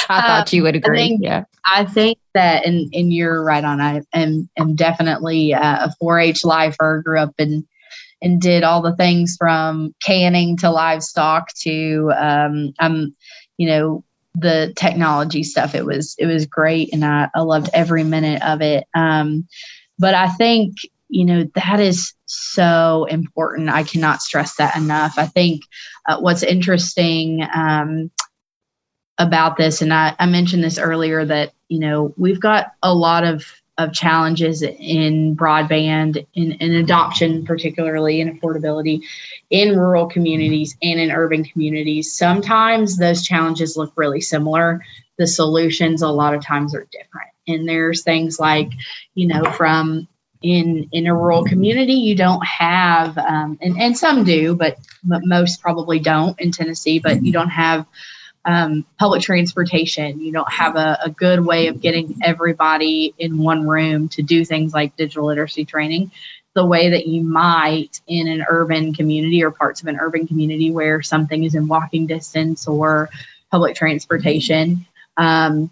I 0.10 0.22
thought 0.22 0.54
you 0.54 0.64
would 0.64 0.76
um, 0.76 0.82
agree. 0.84 1.04
I 1.04 1.08
think, 1.08 1.20
yeah. 1.24 1.44
I 1.66 1.86
think 1.86 2.18
that, 2.34 2.66
and, 2.66 2.92
and 2.94 3.14
you're 3.14 3.44
right 3.44 3.64
on. 3.64 3.80
I 3.80 4.02
am, 4.14 4.50
am 4.58 4.76
definitely 4.76 5.52
a 5.52 5.94
4 6.00 6.20
H 6.20 6.46
lifer, 6.46 7.04
grew 7.06 7.20
up 7.20 7.36
and, 7.38 7.64
and 8.22 8.42
did 8.42 8.64
all 8.64 8.82
the 8.82 8.96
things 8.96 9.36
from 9.38 9.94
canning 10.04 10.58
to 10.58 10.72
livestock 10.72 11.54
to, 11.62 12.12
um, 12.18 12.74
I'm, 12.80 13.16
you 13.58 13.68
know, 13.68 14.04
the 14.40 14.72
technology 14.76 15.44
stuff. 15.44 15.74
It 15.74 15.86
was, 15.86 16.16
it 16.20 16.28
was 16.28 16.46
great. 16.46 16.94
And 16.94 17.04
I, 17.04 17.28
I 17.34 17.42
loved 17.42 17.70
every 17.74 18.04
minute 18.04 18.42
of 18.44 18.62
it. 18.62 18.86
Um, 18.94 19.48
but 19.98 20.14
I 20.14 20.30
think, 20.30 20.76
you 21.10 21.26
know, 21.26 21.46
that 21.56 21.80
is 21.80 22.14
so 22.26 23.06
important. 23.10 23.70
I 23.70 23.84
cannot 23.84 24.22
stress 24.22 24.56
that 24.58 24.76
enough. 24.76 25.16
I 25.18 25.26
think 25.26 25.64
uh, 26.08 26.20
what's 26.20 26.44
interesting 26.44 27.48
um, 27.56 28.12
about 29.18 29.58
this, 29.58 29.82
and 29.82 29.94
I, 29.94 30.16
I 30.20 30.28
mentioned 30.28 30.64
this 30.64 30.78
earlier, 30.78 31.26
that, 31.26 31.54
you 31.70 31.80
know, 31.80 32.14
we've 32.18 32.40
got 32.40 32.74
a 32.84 32.94
lot 32.94 33.24
of 33.24 33.44
of 33.78 33.94
challenges 33.94 34.64
in 34.64 35.36
broadband 35.36 36.26
in, 36.34 36.54
in 36.54 36.76
adoption 36.76 37.46
particularly 37.46 38.22
in 38.22 38.38
affordability 38.38 39.02
in 39.50 39.78
rural 39.78 40.08
communities 40.08 40.76
and 40.82 41.00
in 41.00 41.12
urban 41.12 41.44
communities. 41.44 42.12
Sometimes 42.12 42.98
those 42.98 43.24
challenges 43.24 43.78
look 43.78 43.94
really 43.96 44.22
similar. 44.22 44.84
The 45.18 45.28
solutions 45.28 46.02
a 46.02 46.10
lot 46.10 46.34
of 46.34 46.44
times 46.44 46.74
are 46.74 46.88
different. 46.92 47.30
And 47.48 47.68
there's 47.68 48.04
things 48.04 48.40
like 48.40 48.70
you 49.14 49.28
know 49.28 49.44
from 49.52 50.08
in 50.42 50.88
in 50.92 51.08
a 51.08 51.16
rural 51.16 51.44
community 51.44 51.94
you 51.94 52.16
don't 52.16 52.46
have 52.46 53.18
um, 53.18 53.58
and, 53.62 53.80
and 53.80 53.98
some 53.98 54.24
do 54.24 54.56
but, 54.56 54.78
but 55.04 55.22
most 55.26 55.62
probably 55.62 56.00
don't 56.00 56.40
in 56.40 56.52
tennessee 56.52 57.00
but 57.00 57.24
you 57.24 57.32
don't 57.32 57.50
have 57.50 57.88
um, 58.48 58.86
public 58.98 59.22
transportation 59.22 60.22
you 60.22 60.32
don't 60.32 60.52
have 60.52 60.78
a, 60.78 60.98
a 61.04 61.10
good 61.10 61.46
way 61.46 61.68
of 61.68 61.82
getting 61.82 62.18
everybody 62.24 63.14
in 63.20 63.38
one 63.38 63.68
room 63.68 64.08
to 64.08 64.24
do 64.24 64.46
things 64.46 64.74
like 64.74 64.96
digital 64.96 65.28
literacy 65.28 65.66
training. 65.66 66.12
The 66.56 66.66
way 66.66 66.90
that 66.90 67.06
you 67.06 67.22
might 67.24 68.02
in 68.08 68.28
an 68.28 68.46
urban 68.50 68.94
community 68.94 69.44
or 69.44 69.52
parts 69.52 69.82
of 69.82 69.88
an 69.88 70.00
urban 70.00 70.26
community 70.26 70.72
where 70.72 71.04
something 71.04 71.44
is 71.44 71.54
in 71.54 71.68
walking 71.68 72.08
distance 72.08 72.68
or 72.68 73.10
public 73.52 73.76
transportation 73.76 74.86
um, 75.18 75.70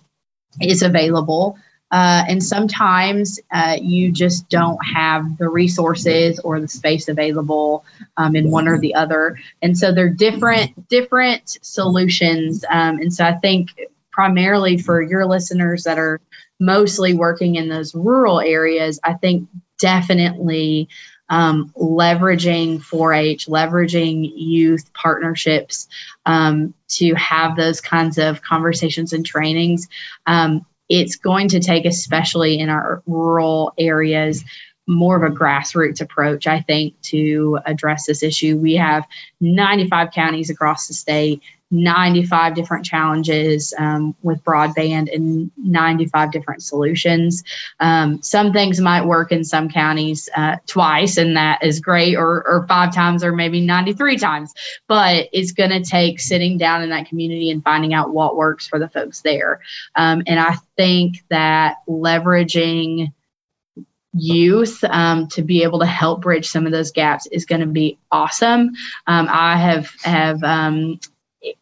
is 0.62 0.84
available 0.84 1.58
uh, 1.92 2.24
and 2.28 2.44
sometimes 2.44 3.40
uh, 3.52 3.78
you 3.80 4.12
just 4.12 4.50
don't 4.50 4.80
have 4.86 5.38
the 5.38 5.48
resources 5.48 6.40
or 6.40 6.60
the 6.60 6.68
space 6.68 7.08
available 7.08 7.86
um, 8.18 8.36
in 8.36 8.50
one 8.50 8.68
or 8.68 8.80
the 8.80 8.94
other. 8.96 9.38
And 9.62 9.78
so 9.78 9.92
they're 9.94 10.10
different, 10.10 10.90
different 10.90 11.58
solutions. 11.62 12.66
Um, 12.70 12.98
and 12.98 13.14
so 13.14 13.24
I 13.24 13.34
think 13.34 13.70
primarily 14.12 14.78
for 14.78 15.02
your 15.02 15.26
listeners 15.26 15.84
that 15.84 16.00
are 16.00 16.20
mostly 16.60 17.14
working 17.14 17.56
in 17.56 17.70
those 17.70 17.94
rural 17.94 18.40
areas, 18.40 19.00
I 19.04 19.14
think 19.14 19.48
definitely 19.80 20.90
um, 21.30 21.72
leveraging 21.76 22.82
4 22.82 23.14
H, 23.14 23.48
leveraging 23.48 24.32
youth 24.36 24.92
partnerships 24.94 25.88
um, 26.26 26.74
to 26.90 27.14
have 27.16 27.56
those 27.56 27.82
kinds 27.82 28.18
of 28.18 28.42
conversations 28.42 29.12
and 29.14 29.26
trainings 29.26 29.88
um, 30.28 30.66
it's 30.90 31.16
going 31.16 31.48
to 31.50 31.60
take, 31.60 31.86
especially 31.86 32.60
in 32.60 32.70
our 32.70 33.02
rural 33.06 33.74
areas, 33.78 34.44
more 34.88 35.16
of 35.16 35.24
a 35.24 35.36
grassroots 35.36 36.00
approach, 36.02 36.46
I 36.46 36.62
think, 36.62 37.00
to 37.04 37.60
address 37.66 38.06
this 38.06 38.22
issue. 38.22 38.58
We 38.58 38.76
have 38.76 39.06
95 39.42 40.12
counties 40.12 40.50
across 40.50 40.88
the 40.88 40.94
state 40.94 41.42
95 41.72 42.54
different 42.54 42.86
challenges 42.86 43.74
um, 43.80 44.16
with 44.22 44.44
broadband 44.44 45.14
and 45.14 45.52
95 45.58 46.32
different 46.32 46.64
solutions. 46.64 47.44
Um, 47.80 48.22
some 48.22 48.54
things 48.54 48.80
might 48.80 49.06
work 49.06 49.32
in 49.32 49.44
some 49.44 49.70
counties 49.70 50.30
uh, 50.36 50.58
twice, 50.68 51.18
and 51.18 51.36
that 51.36 51.64
is 51.64 51.80
great, 51.80 52.16
or, 52.16 52.48
or 52.48 52.66
five 52.68 52.94
times, 52.94 53.24
or 53.24 53.32
maybe 53.32 53.62
93 53.62 54.18
times. 54.18 54.54
But 54.88 55.28
it's 55.34 55.52
going 55.52 55.72
to 55.72 55.82
take 55.82 56.20
sitting 56.20 56.58
down 56.58 56.84
in 56.84 56.90
that 56.90 57.08
community 57.08 57.50
and 57.50 57.64
finding 57.64 57.94
out 57.94 58.14
what 58.14 58.36
works 58.36 58.68
for 58.68 58.78
the 58.78 58.90
folks 58.90 59.22
there. 59.22 59.60
Um, 59.96 60.24
and 60.28 60.40
I 60.40 60.58
think 60.78 61.24
that 61.30 61.78
leveraging 61.90 63.12
youth 64.18 64.82
um, 64.86 65.28
to 65.28 65.42
be 65.42 65.64
able 65.64 65.80
to 65.80 65.86
help 65.86 66.22
bridge 66.22 66.48
some 66.48 66.66
of 66.66 66.72
those 66.72 66.92
gaps 66.92 67.28
is 67.28 67.46
going 67.46 67.62
to 67.62 67.68
be 67.68 67.98
awesome. 68.12 68.72
Um, 69.08 69.28
I 69.30 69.58
have 69.58 69.92
have 70.04 70.44
um, 70.44 71.00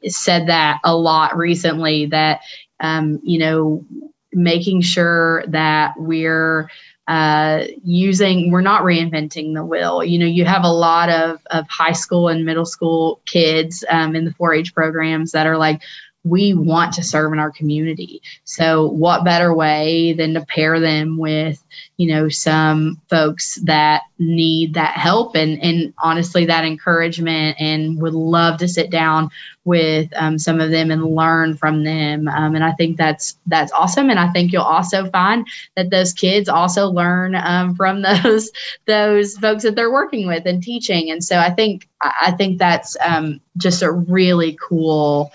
said 0.08 0.48
that 0.48 0.80
a 0.84 0.96
lot 0.96 1.36
recently 1.38 2.06
that 2.08 2.42
um, 2.80 3.20
you 3.24 3.40
know 3.40 3.86
making 4.34 4.82
sure 4.82 5.44
that 5.48 5.94
we're 5.98 6.70
uh, 7.08 7.66
using 7.84 8.50
we're 8.50 8.62
not 8.62 8.84
reinventing 8.84 9.54
the 9.54 9.66
wheel. 9.66 10.04
You 10.04 10.20
know 10.20 10.26
you 10.26 10.46
have 10.46 10.64
a 10.64 10.72
lot 10.72 11.10
of, 11.10 11.42
of 11.52 11.66
high 11.70 11.92
school 11.92 12.30
and 12.30 12.46
middle 12.46 12.66
school 12.66 13.22
kids 13.26 13.84
um, 13.90 14.16
in 14.16 14.26
the 14.26 14.32
4-h 14.32 14.74
programs 14.74 15.32
that 15.32 15.48
are 15.48 15.58
like 15.58 15.82
we 16.24 16.54
want 16.54 16.94
to 16.94 17.04
serve 17.04 17.34
in 17.34 17.40
our 17.40 17.52
community. 17.52 18.22
So, 18.46 18.88
what 18.88 19.26
better 19.26 19.54
way 19.54 20.14
than 20.14 20.34
to 20.36 20.46
pair 20.46 20.80
them 20.80 21.18
with, 21.18 21.64
you 21.98 22.08
know, 22.08 22.30
some 22.30 23.02
folks 23.10 23.56
that 23.64 24.04
need 24.20 24.74
that 24.76 24.96
help 24.96 25.36
and, 25.36 25.62
and 25.62 25.94
honestly, 25.98 26.46
that 26.46 26.64
encouragement 26.64 27.58
and 27.60 28.02
would 28.02 28.14
love 28.14 28.58
to 28.60 28.68
sit 28.68 28.90
down 28.90 29.30
with 29.66 30.10
um, 30.16 30.38
some 30.38 30.60
of 30.60 30.72
them 30.72 30.92
and 30.92 31.16
learn 31.16 31.56
from 31.56 31.84
them. 31.84 32.28
Um, 32.28 32.56
and 32.56 32.64
I 32.64 32.72
think 32.74 32.98
that's 32.98 33.38
that's 33.48 33.72
awesome. 33.72 34.10
And 34.10 34.20
I 34.20 34.32
think 34.32 34.52
you'll 34.52 34.62
also 34.62 35.10
find 35.10 35.48
that 35.76 35.90
those 35.90 36.14
kids 36.14 36.50
also 36.50 36.88
learn 36.88 37.36
um, 37.36 37.76
from 37.76 38.02
those 38.24 38.50
those 38.86 39.38
folks 39.38 39.64
that 39.64 39.76
they're 39.76 39.92
working 39.92 40.28
with 40.28 40.46
and 40.46 40.64
teaching. 40.64 41.12
And 41.12 41.24
so 41.24 41.38
I 41.38 41.50
think 41.50 41.88
I 42.02 42.32
think 42.32 42.60
that's 42.60 42.96
um, 43.06 43.42
just 43.58 43.82
a 43.82 43.92
really 43.92 44.58
cool 44.62 45.32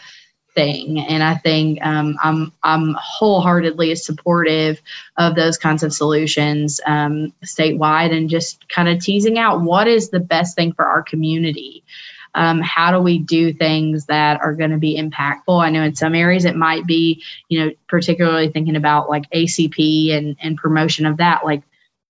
thing. 0.59 0.99
And 0.99 1.23
I 1.23 1.37
think 1.37 1.79
um, 1.87 2.16
I'm 2.21 2.53
I'm 2.64 2.97
wholeheartedly 2.99 3.94
supportive 3.94 4.83
of 5.16 5.37
those 5.37 5.57
kinds 5.57 5.85
of 5.85 5.92
solutions 5.92 6.81
um, 6.85 7.33
statewide, 7.44 8.12
and 8.12 8.29
just 8.29 8.68
kind 8.68 8.88
of 8.88 9.01
teasing 9.01 9.38
out 9.38 9.61
what 9.61 9.87
is 9.87 10.11
the 10.11 10.18
best 10.18 10.57
thing 10.57 10.73
for 10.73 10.85
our 10.85 11.01
community. 11.01 11.85
Um, 12.35 12.61
how 12.61 12.90
do 12.90 12.99
we 12.99 13.21
do 13.21 13.53
things 13.53 14.07
that 14.07 14.40
are 14.40 14.53
going 14.53 14.73
to 14.73 14.79
be 14.79 15.01
impactful? 15.01 15.62
I 15.64 15.71
know 15.71 15.83
in 15.83 15.94
some 15.94 16.16
areas 16.16 16.44
it 16.44 16.57
might 16.57 16.87
be, 16.87 17.23
you 17.49 17.61
know, 17.61 17.73
particularly 17.87 18.49
thinking 18.49 18.75
about 18.75 19.09
like 19.09 19.31
ACP 19.31 20.12
and 20.12 20.37
and 20.42 20.57
promotion 20.57 21.07
of 21.07 21.18
that, 21.18 21.44
like 21.44 21.62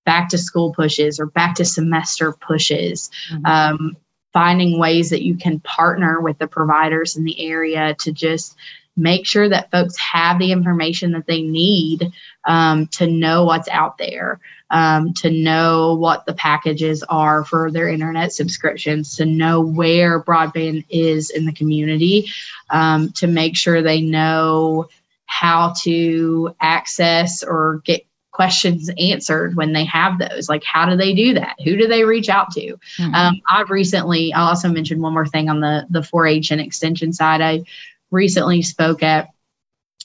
back 0.07 0.31
to 0.31 0.39
school 0.39 0.73
pushes 0.73 1.21
or 1.21 1.27
back 1.27 1.57
to 1.57 1.67
semester 1.67 2.33
pushes. 2.33 3.11
Mm-hmm. 3.31 3.45
Um, 3.45 3.97
finding 4.33 4.79
ways 4.79 5.11
that 5.11 5.23
you 5.23 5.37
can 5.37 5.61
partner 5.61 6.21
with 6.21 6.39
the 6.39 6.47
providers 6.47 7.17
in 7.17 7.25
the 7.25 7.49
area 7.49 7.95
to 7.95 8.13
just 8.13 8.57
make 8.99 9.27
sure 9.27 9.49
that 9.49 9.71
folks 9.71 9.97
have 9.97 10.39
the 10.39 10.53
information 10.53 11.13
that 11.13 11.27
they 11.27 11.41
need 11.41 12.13
um, 12.45 12.87
to 12.89 13.07
know 13.07 13.45
what's 13.45 13.69
out 13.69 13.97
there, 13.97 14.41
um, 14.71 15.15
to 15.15 15.31
know 15.31 15.95
what 15.95 16.27
the 16.27 16.35
packages 16.35 17.05
are 17.05 17.45
for 17.45 17.71
their 17.71 17.89
internet 17.89 18.33
subscriptions, 18.33 19.17
to 19.17 19.25
know 19.25 19.61
where 19.61 20.23
broadband 20.23 20.85
is 20.91 21.31
in 21.31 21.47
the 21.47 21.53
community, 21.53 22.29
um, 22.71 23.11
to 23.13 23.29
make 23.29 23.57
sure 23.57 23.83
they 23.83 24.01
know 24.01 24.89
how 25.27 25.73
to 25.83 26.55
access 26.61 27.45
or 27.45 27.81
get 27.85 28.05
questions 28.39 28.89
answered 29.01 29.57
when 29.57 29.73
they 29.73 29.85
have 29.85 30.21
those. 30.21 30.49
Like 30.49 30.63
how 30.63 30.89
do 30.89 30.97
they 30.97 31.13
do 31.13 31.35
that? 31.35 31.57
Who 31.65 31.77
do 31.77 31.89
they 31.89 32.05
reach 32.05 32.29
out 32.29 32.53
to? 32.53 32.61
Mm-hmm. 32.61 33.15
um, 33.15 33.41
i've 33.51 33.69
recently 33.69 34.33
i 34.33 34.41
also 34.41 34.69
mentioned 34.69 35.03
one 35.03 35.13
more 35.13 35.27
thing 35.27 35.49
on 35.49 35.59
the 35.61 35.87
the 35.91 36.03
4-h 36.03 36.53
and 36.53 36.61
extension 36.61 37.13
side. 37.13 37.41
I 37.41 37.65
recently 38.13 38.63
spoke 38.63 39.03
at 39.03 39.31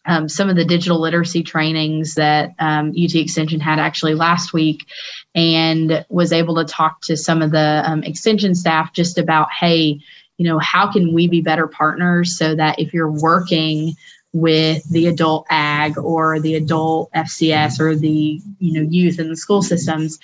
um, 0.06 0.28
some 0.28 0.50
of 0.50 0.56
the 0.56 0.66
digital 0.66 1.00
literacy 1.00 1.44
trainings 1.44 2.16
that 2.16 2.56
um, 2.58 2.90
ut 2.90 3.14
extension 3.14 3.60
had 3.60 3.78
actually 3.78 4.16
last 4.16 4.52
week 4.52 4.88
and 5.36 6.04
was 6.10 6.34
able 6.34 6.56
to 6.56 6.66
talk 6.66 7.02
to 7.02 7.16
some 7.16 7.44
of 7.44 7.52
the 7.52 7.84
um, 7.86 8.02
extension 8.02 8.56
staff 8.56 8.94
just 8.94 9.20
about 9.20 9.48
hey 9.52 10.00
you 10.40 10.46
know 10.48 10.58
how 10.58 10.92
can 10.92 11.14
we 11.14 11.28
be 11.28 11.42
better 11.42 11.68
partners 11.68 12.36
so 12.36 12.56
that 12.56 12.80
if 12.80 12.96
you're 12.96 13.12
working 13.12 13.94
with 14.34 14.84
the 14.90 15.08
adult 15.08 15.46
ag 15.52 15.98
or 15.98 16.40
the 16.40 16.56
adult 16.56 17.12
FCS 17.14 17.80
or 17.80 17.96
the 17.96 18.42
you 18.60 18.74
know 18.74 18.88
youth 18.90 19.20
in 19.20 19.30
the 19.30 19.38
school 19.38 19.62
systems 19.62 20.20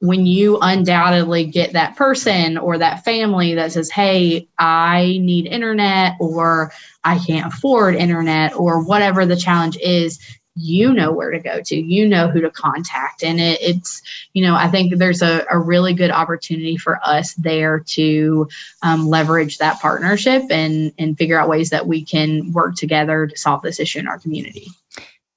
when 0.00 0.26
you 0.26 0.58
undoubtedly 0.60 1.44
get 1.46 1.72
that 1.72 1.96
person 1.96 2.58
or 2.58 2.76
that 2.76 3.04
family 3.04 3.54
that 3.54 3.72
says 3.72 3.88
hey 3.90 4.48
i 4.58 5.18
need 5.22 5.46
internet 5.46 6.14
or 6.18 6.72
i 7.04 7.18
can't 7.18 7.52
afford 7.52 7.94
internet 7.94 8.52
or 8.56 8.82
whatever 8.82 9.24
the 9.24 9.36
challenge 9.36 9.78
is 9.80 10.18
you 10.56 10.92
know 10.92 11.12
where 11.12 11.30
to 11.30 11.38
go 11.38 11.60
to 11.60 11.76
you 11.76 12.08
know 12.08 12.28
who 12.28 12.40
to 12.40 12.50
contact 12.50 13.22
and 13.22 13.38
it, 13.38 13.60
it's 13.60 14.02
you 14.32 14.42
know 14.42 14.54
i 14.54 14.66
think 14.66 14.96
there's 14.96 15.22
a, 15.22 15.44
a 15.50 15.58
really 15.58 15.92
good 15.92 16.10
opportunity 16.10 16.76
for 16.76 16.98
us 17.04 17.34
there 17.34 17.80
to 17.80 18.48
um, 18.82 19.06
leverage 19.06 19.58
that 19.58 19.78
partnership 19.80 20.42
and 20.50 20.92
and 20.98 21.18
figure 21.18 21.38
out 21.38 21.48
ways 21.48 21.70
that 21.70 21.86
we 21.86 22.02
can 22.02 22.52
work 22.52 22.74
together 22.74 23.26
to 23.26 23.36
solve 23.36 23.60
this 23.62 23.78
issue 23.78 23.98
in 23.98 24.08
our 24.08 24.18
community 24.18 24.68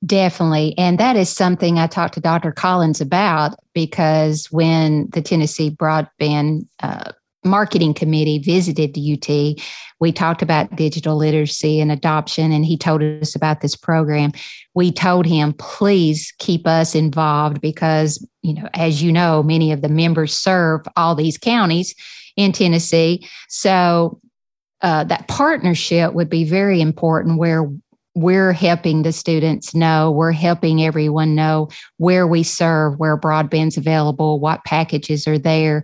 Definitely. 0.05 0.77
And 0.77 0.97
that 0.97 1.17
is 1.17 1.29
something 1.29 1.77
I 1.77 1.87
talked 1.87 2.13
to 2.13 2.21
Dr. 2.21 2.53
Collins 2.53 3.01
about 3.01 3.59
because 3.73 4.49
when 4.49 5.09
the 5.09 5.21
Tennessee 5.21 5.69
Broadband 5.69 6.67
uh, 6.79 7.11
marketing 7.43 7.93
committee 7.93 8.39
visited 8.39 8.93
the 8.93 9.13
UT, 9.13 9.63
we 9.99 10.11
talked 10.11 10.41
about 10.41 10.75
digital 10.75 11.17
literacy 11.17 11.79
and 11.79 11.91
adoption, 11.91 12.51
and 12.51 12.65
he 12.65 12.77
told 12.77 13.01
us 13.01 13.35
about 13.35 13.61
this 13.61 13.75
program. 13.75 14.31
We 14.73 14.91
told 14.91 15.25
him, 15.25 15.53
please 15.53 16.33
keep 16.39 16.65
us 16.65 16.95
involved 16.95 17.61
because, 17.61 18.25
you 18.41 18.53
know, 18.53 18.69
as 18.73 19.03
you 19.03 19.11
know, 19.11 19.43
many 19.43 19.71
of 19.71 19.81
the 19.81 19.89
members 19.89 20.33
serve 20.33 20.81
all 20.95 21.15
these 21.15 21.37
counties 21.37 21.93
in 22.37 22.51
Tennessee. 22.51 23.27
So 23.49 24.19
uh, 24.81 25.03
that 25.05 25.27
partnership 25.27 26.13
would 26.13 26.29
be 26.29 26.45
very 26.45 26.79
important 26.79 27.37
where 27.37 27.69
we're 28.15 28.53
helping 28.53 29.03
the 29.03 29.11
students 29.11 29.75
know, 29.75 30.11
we're 30.11 30.31
helping 30.31 30.83
everyone 30.83 31.35
know 31.35 31.69
where 31.97 32.25
we 32.25 32.43
serve, 32.43 32.97
where 32.97 33.17
broadband's 33.17 33.77
available, 33.77 34.39
what 34.39 34.63
packages 34.65 35.27
are 35.27 35.37
there 35.37 35.83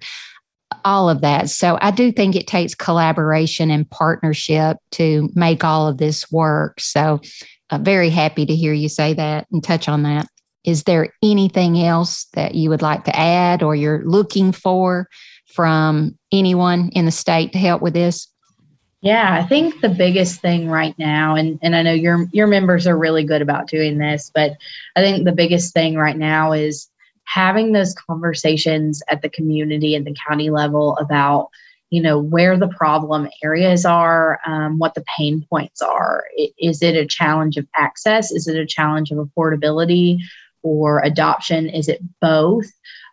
all 0.84 1.10
of 1.10 1.22
that. 1.22 1.50
So 1.50 1.78
I 1.82 1.92
do 1.92 2.12
think 2.12 2.36
it 2.36 2.48
takes 2.48 2.76
collaboration 2.76 3.72
and 3.72 3.90
partnership 3.90 4.78
to 4.92 5.30
make 5.36 5.64
all 5.64 5.88
of 5.88 5.98
this 5.98 6.32
work. 6.32 6.80
So 6.80 7.22
I'm 7.70 7.84
very 7.84 8.10
happy 8.10 8.46
to 8.46 8.56
hear 8.56 8.74
you 8.74 8.90
say 8.90 9.14
that 9.14 9.48
and 9.52 9.64
touch 9.64 9.88
on 9.88 10.04
that. 10.04 10.28
Is 10.64 10.84
there 10.84 11.14
anything 11.24 11.80
else 11.82 12.26
that 12.34 12.56
you 12.56 12.70
would 12.70 12.82
like 12.82 13.04
to 13.06 13.16
add 13.16 13.62
or 13.62 13.76
you're 13.76 14.04
looking 14.04 14.52
for 14.52 15.08
from 15.48 16.18
anyone 16.32 16.90
in 16.94 17.06
the 17.06 17.12
state 17.12 17.54
to 17.54 17.60
help 17.60 17.82
with 17.82 17.94
this? 17.94 18.28
Yeah, 19.02 19.36
I 19.36 19.44
think 19.44 19.82
the 19.82 19.90
biggest 19.90 20.42
thing 20.42 20.68
right 20.68 20.98
now, 20.98 21.36
and, 21.36 21.60
and 21.62 21.76
I 21.76 21.84
know 21.84 21.94
your 21.94 22.26
your 22.32 22.48
members 22.48 22.88
are 22.88 22.98
really 22.98 23.24
good 23.24 23.44
about 23.44 23.68
doing 23.68 24.00
this, 24.00 24.32
but 24.34 24.54
I 24.96 25.02
think 25.02 25.26
the 25.26 25.32
biggest 25.32 25.76
thing 25.76 25.96
right 25.96 26.18
now 26.18 26.54
is 26.54 26.90
having 27.26 27.72
those 27.72 27.94
conversations 27.94 29.02
at 29.10 29.22
the 29.22 29.30
community 29.30 29.96
and 29.96 30.06
the 30.06 30.16
county 30.28 30.50
level 30.50 30.98
about 30.98 31.50
you 31.92 32.02
know 32.02 32.20
where 32.20 32.58
the 32.58 32.68
problem 32.68 33.30
areas 33.44 33.86
are 33.86 34.40
um, 34.46 34.78
what 34.80 34.96
the 34.96 35.04
pain 35.18 35.46
points 35.50 35.82
are. 35.82 36.26
Is 36.60 36.82
it 36.82 36.96
a 36.96 37.06
challenge 37.06 37.58
of 37.58 37.68
access? 37.76 38.32
Is 38.32 38.48
it 38.48 38.58
a 38.58 38.66
challenge 38.66 39.12
of 39.12 39.18
affordability 39.18 40.20
or 40.64 41.00
adoption? 41.04 41.70
Is 41.70 41.88
it 41.88 42.02
both? 42.20 42.66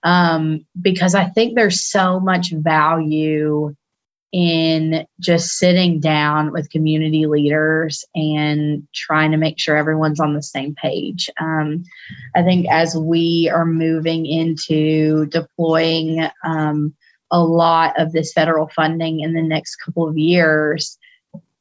Um, 0.04 0.66
because 0.80 1.14
i 1.14 1.26
think 1.26 1.54
there's 1.54 1.84
so 1.84 2.18
much 2.18 2.50
value 2.50 3.72
in 4.32 5.06
just 5.20 5.58
sitting 5.58 6.00
down 6.00 6.52
with 6.52 6.70
community 6.70 7.26
leaders 7.26 8.04
and 8.14 8.86
trying 8.94 9.30
to 9.30 9.36
make 9.36 9.58
sure 9.58 9.76
everyone's 9.76 10.20
on 10.20 10.34
the 10.34 10.42
same 10.42 10.74
page. 10.74 11.28
Um, 11.38 11.84
I 12.34 12.42
think 12.42 12.66
as 12.70 12.96
we 12.96 13.50
are 13.52 13.66
moving 13.66 14.24
into 14.24 15.26
deploying 15.26 16.26
um, 16.44 16.94
a 17.30 17.42
lot 17.42 17.98
of 18.00 18.12
this 18.12 18.32
federal 18.32 18.68
funding 18.68 19.20
in 19.20 19.34
the 19.34 19.42
next 19.42 19.76
couple 19.76 20.08
of 20.08 20.16
years, 20.16 20.98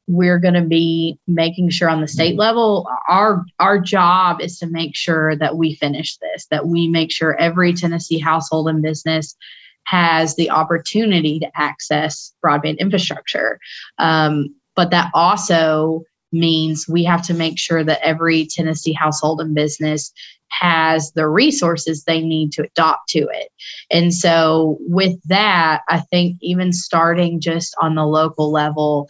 we're 0.07 0.39
going 0.39 0.53
to 0.53 0.61
be 0.61 1.17
making 1.27 1.69
sure 1.69 1.89
on 1.89 2.01
the 2.01 2.07
state 2.07 2.35
level 2.35 2.89
our 3.07 3.45
our 3.59 3.79
job 3.79 4.41
is 4.41 4.59
to 4.59 4.67
make 4.67 4.95
sure 4.95 5.35
that 5.37 5.55
we 5.55 5.75
finish 5.75 6.17
this 6.17 6.47
that 6.47 6.67
we 6.67 6.87
make 6.87 7.11
sure 7.11 7.39
every 7.39 7.71
tennessee 7.71 8.19
household 8.19 8.67
and 8.67 8.81
business 8.81 9.37
has 9.85 10.35
the 10.35 10.49
opportunity 10.49 11.39
to 11.39 11.51
access 11.55 12.33
broadband 12.43 12.79
infrastructure. 12.79 13.59
Um, 13.97 14.55
but 14.75 14.91
that 14.91 15.11
also 15.13 16.03
means 16.31 16.87
we 16.87 17.03
have 17.03 17.21
to 17.27 17.33
make 17.33 17.59
sure 17.59 17.83
that 17.83 17.99
every 18.05 18.45
Tennessee 18.45 18.93
household 18.93 19.41
and 19.41 19.53
business 19.53 20.13
has 20.51 21.11
the 21.13 21.27
resources 21.27 22.03
they 22.03 22.21
need 22.21 22.51
to 22.51 22.63
adopt 22.63 23.09
to 23.09 23.19
it. 23.19 23.49
And 23.89 24.13
so, 24.13 24.77
with 24.81 25.21
that, 25.23 25.81
I 25.89 25.99
think 25.99 26.37
even 26.41 26.73
starting 26.73 27.39
just 27.39 27.73
on 27.81 27.95
the 27.95 28.05
local 28.05 28.51
level, 28.51 29.09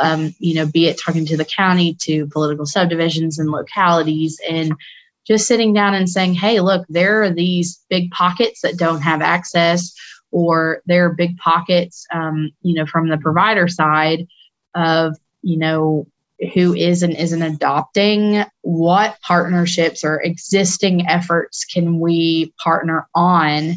um, 0.00 0.34
you 0.38 0.54
know, 0.54 0.66
be 0.66 0.86
it 0.86 0.98
talking 0.98 1.26
to 1.26 1.36
the 1.36 1.44
county, 1.44 1.94
to 2.02 2.26
political 2.28 2.66
subdivisions 2.66 3.38
and 3.38 3.50
localities, 3.50 4.40
and 4.48 4.72
just 5.28 5.46
sitting 5.46 5.72
down 5.72 5.94
and 5.94 6.08
saying, 6.08 6.34
hey, 6.34 6.60
look, 6.60 6.84
there 6.88 7.22
are 7.22 7.30
these 7.30 7.84
big 7.90 8.10
pockets 8.10 8.62
that 8.62 8.78
don't 8.78 9.02
have 9.02 9.20
access, 9.20 9.94
or 10.32 10.82
there 10.86 11.04
are 11.04 11.14
big 11.14 11.36
pockets, 11.36 12.06
um, 12.12 12.50
you 12.62 12.74
know, 12.74 12.86
from 12.86 13.08
the 13.08 13.18
provider 13.18 13.68
side 13.68 14.26
of, 14.74 15.16
you 15.42 15.58
know, 15.58 16.06
who 16.54 16.74
is 16.74 17.02
and 17.02 17.14
isn't 17.14 17.42
adopting, 17.42 18.44
what 18.62 19.20
partnerships 19.22 20.02
or 20.02 20.22
existing 20.22 21.06
efforts 21.06 21.64
can 21.64 22.00
we 22.00 22.54
partner 22.62 23.06
on 23.14 23.74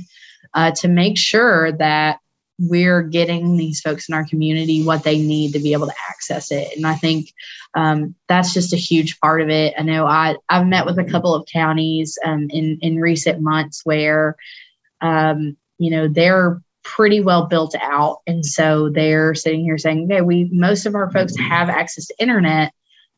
uh, 0.53 0.71
to 0.71 0.87
make 0.87 1.17
sure 1.17 1.71
that 1.73 2.19
we're 2.62 3.02
getting 3.02 3.58
these 3.58 3.82
folks 3.82 4.08
in 4.08 4.13
our 4.13 4.26
community 4.26 4.84
what 4.84 5.04
they 5.04 5.19
need 5.19 5.52
to 5.54 5.60
be 5.60 5.74
able 5.74 5.88
to 5.88 5.95
access 6.10 6.52
it. 6.52 6.76
And 6.76 6.86
I 6.86 6.95
think 6.95 7.34
um, 7.74 8.13
that's 8.28 8.54
just 8.54 8.74
a 8.74 8.78
huge 8.78 9.19
part 9.19 9.41
of 9.41 9.50
it. 9.50 9.74
I 9.78 9.82
know 9.82 10.06
I, 10.06 10.36
I've 10.50 10.67
met 10.67 10.86
with 10.86 11.00
a 11.00 11.04
couple 11.04 11.34
of 11.34 11.47
counties 11.52 12.17
um, 12.24 12.50
in, 12.52 12.78
in 12.82 12.97
recent 12.97 13.41
months 13.41 13.82
where, 13.84 14.36
um, 15.02 15.58
you 15.80 15.89
know, 15.89 16.08
they're 16.08 16.62
pretty 16.84 17.19
well 17.19 17.47
built 17.47 17.76
out. 17.82 18.19
And 18.28 18.45
so 18.45 18.89
they're 18.89 19.34
sitting 19.34 19.62
here 19.62 19.78
saying, 19.78 20.06
okay, 20.06 20.21
we, 20.21 20.50
most 20.52 20.86
of 20.86 20.93
our 20.93 21.12
folks 21.12 21.36
have 21.38 21.69
access 21.69 22.08
to 22.08 22.15
internet, 22.19 22.74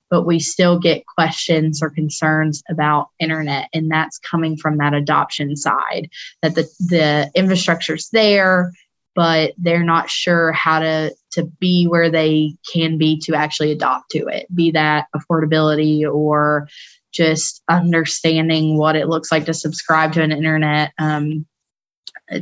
but 0.10 0.24
we 0.24 0.40
still 0.40 0.80
get 0.80 1.06
questions 1.08 1.82
or 1.82 1.90
concerns 1.90 2.62
about 2.70 3.08
internet. 3.20 3.68
And 3.74 3.92
that's 3.92 4.20
coming 4.20 4.56
from 4.56 4.78
that 4.78 4.94
adoption 4.94 5.56
side 5.58 6.10
that 6.42 6.56
the, 6.56 6.64
the 6.80 7.32
infrastructure's 7.36 8.10
there 8.10 8.72
but 9.16 9.54
they're 9.58 9.84
not 9.84 10.10
sure 10.10 10.52
how 10.52 10.80
to 10.80 11.14
to 11.32 11.44
be 11.60 11.86
where 11.86 12.10
they 12.10 12.56
can 12.72 12.98
be 12.98 13.20
to 13.20 13.36
actually 13.36 13.72
adopt 13.72 14.12
to 14.12 14.26
it 14.28 14.48
be 14.54 14.72
that 14.72 15.08
affordability 15.16 16.10
or 16.10 16.68
just 17.12 17.62
understanding 17.70 18.78
what 18.78 18.96
it 18.96 19.08
looks 19.08 19.32
like 19.32 19.46
to 19.46 19.54
subscribe 19.54 20.14
to 20.14 20.22
an 20.22 20.32
internet 20.32 20.92
um, 20.98 21.46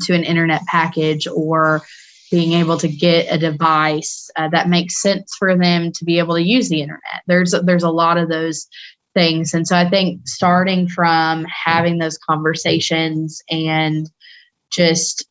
to 0.02 0.14
an 0.14 0.24
internet 0.24 0.62
package 0.66 1.28
or 1.28 1.82
being 2.32 2.54
able 2.54 2.78
to 2.78 2.88
get 2.88 3.28
a 3.30 3.38
device 3.38 4.30
uh, 4.38 4.48
that 4.48 4.70
makes 4.70 5.02
sense 5.02 5.36
for 5.38 5.58
them 5.58 5.92
to 5.92 6.06
be 6.06 6.18
able 6.18 6.36
to 6.36 6.42
use 6.42 6.70
the 6.70 6.82
internet. 6.82 7.22
There's 7.28 7.54
there's 7.64 7.84
a 7.84 7.92
lot 7.92 8.18
of 8.18 8.30
those 8.30 8.68
things. 9.14 9.54
And 9.54 9.68
so 9.68 9.76
i 9.76 9.90
think 9.90 10.26
starting 10.26 10.88
from 10.88 11.46
having 11.46 11.98
those 11.98 12.18
conversations 12.18 13.42
and 13.50 14.10
just 14.72 15.26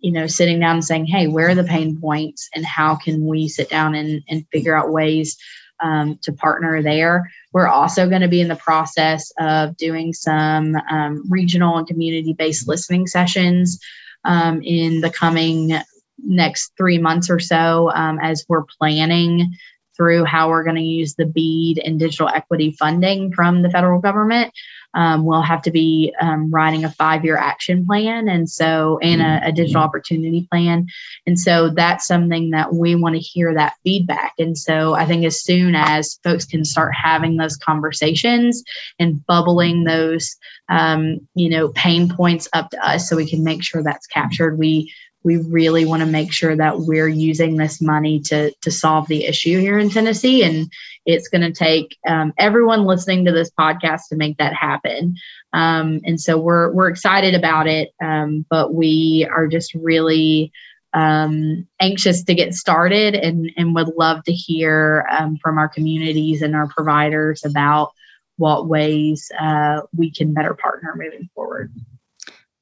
you 0.00 0.12
know, 0.12 0.26
sitting 0.26 0.60
down 0.60 0.76
and 0.76 0.84
saying, 0.84 1.06
hey, 1.06 1.26
where 1.26 1.48
are 1.48 1.54
the 1.54 1.64
pain 1.64 1.98
points 2.00 2.48
and 2.54 2.64
how 2.64 2.94
can 2.94 3.26
we 3.26 3.48
sit 3.48 3.68
down 3.68 3.94
and, 3.94 4.22
and 4.28 4.46
figure 4.52 4.76
out 4.76 4.92
ways 4.92 5.36
um, 5.80 6.18
to 6.22 6.32
partner 6.32 6.82
there. 6.82 7.30
We're 7.52 7.68
also 7.68 8.08
going 8.08 8.22
to 8.22 8.28
be 8.28 8.40
in 8.40 8.48
the 8.48 8.56
process 8.56 9.32
of 9.38 9.76
doing 9.76 10.12
some 10.12 10.76
um, 10.90 11.22
regional 11.30 11.76
and 11.76 11.86
community 11.86 12.32
based 12.32 12.68
listening 12.68 13.06
sessions 13.06 13.78
um, 14.24 14.62
in 14.62 15.00
the 15.00 15.10
coming 15.10 15.78
next 16.24 16.72
three 16.76 16.98
months 16.98 17.28
or 17.30 17.38
so 17.38 17.90
um, 17.92 18.18
as 18.20 18.44
we're 18.48 18.64
planning 18.78 19.54
through 19.96 20.24
how 20.24 20.48
we're 20.48 20.64
going 20.64 20.76
to 20.76 20.82
use 20.82 21.14
the 21.14 21.26
BEAD 21.26 21.80
and 21.84 21.98
digital 21.98 22.28
equity 22.28 22.72
funding 22.72 23.32
from 23.32 23.62
the 23.62 23.70
federal 23.70 24.00
government. 24.00 24.52
Um, 24.94 25.26
we'll 25.26 25.42
have 25.42 25.60
to 25.62 25.70
be 25.70 26.14
um, 26.22 26.50
writing 26.50 26.84
a 26.84 26.90
five 26.90 27.22
year 27.24 27.36
action 27.36 27.84
plan 27.84 28.28
and 28.28 28.48
so 28.48 28.98
and 29.02 29.20
a, 29.20 29.48
a, 29.48 29.52
digital 29.52 29.82
opportunity 29.82 30.48
plan 30.50 30.86
and 31.26 31.38
so 31.38 31.68
that's 31.68 32.06
something 32.06 32.50
that 32.50 32.72
we 32.72 32.94
want 32.94 33.14
to 33.14 33.20
hear 33.20 33.52
that 33.52 33.74
feedback 33.84 34.32
and 34.38 34.56
so 34.56 34.94
i 34.94 35.04
think 35.04 35.24
as 35.24 35.42
soon 35.42 35.74
as 35.74 36.18
folks 36.24 36.46
can 36.46 36.64
start 36.64 36.94
having 36.94 37.36
those 37.36 37.56
conversations 37.56 38.62
and 38.98 39.24
bubbling 39.26 39.84
those 39.84 40.34
um, 40.70 41.18
you 41.34 41.50
know 41.50 41.68
pain 41.68 42.08
points 42.08 42.48
up 42.54 42.70
to 42.70 42.86
us 42.86 43.08
so 43.08 43.16
we 43.16 43.28
can 43.28 43.44
make 43.44 43.62
sure 43.62 43.82
that's 43.82 44.06
captured 44.06 44.58
we 44.58 44.90
we 45.26 45.38
really 45.38 45.84
want 45.84 46.00
to 46.00 46.06
make 46.06 46.32
sure 46.32 46.54
that 46.54 46.78
we're 46.78 47.08
using 47.08 47.56
this 47.56 47.82
money 47.82 48.20
to 48.20 48.52
to 48.62 48.70
solve 48.70 49.08
the 49.08 49.24
issue 49.24 49.58
here 49.58 49.76
in 49.76 49.90
Tennessee, 49.90 50.44
and 50.44 50.70
it's 51.04 51.28
going 51.28 51.42
to 51.42 51.52
take 51.52 51.98
um, 52.08 52.32
everyone 52.38 52.84
listening 52.84 53.24
to 53.24 53.32
this 53.32 53.50
podcast 53.58 54.02
to 54.08 54.16
make 54.16 54.38
that 54.38 54.54
happen. 54.54 55.16
Um, 55.52 56.00
and 56.04 56.20
so 56.20 56.38
we're 56.38 56.72
we're 56.72 56.88
excited 56.88 57.34
about 57.34 57.66
it, 57.66 57.90
um, 58.00 58.46
but 58.48 58.72
we 58.72 59.26
are 59.28 59.48
just 59.48 59.74
really 59.74 60.52
um, 60.94 61.66
anxious 61.80 62.22
to 62.22 62.34
get 62.34 62.54
started, 62.54 63.16
and 63.16 63.50
and 63.56 63.74
would 63.74 63.90
love 63.98 64.22
to 64.24 64.32
hear 64.32 65.08
um, 65.10 65.38
from 65.42 65.58
our 65.58 65.68
communities 65.68 66.40
and 66.40 66.54
our 66.54 66.68
providers 66.68 67.44
about 67.44 67.90
what 68.36 68.68
ways 68.68 69.28
uh, 69.40 69.80
we 69.96 70.12
can 70.12 70.32
better 70.32 70.54
partner 70.54 70.94
moving 70.96 71.28
forward. 71.34 71.72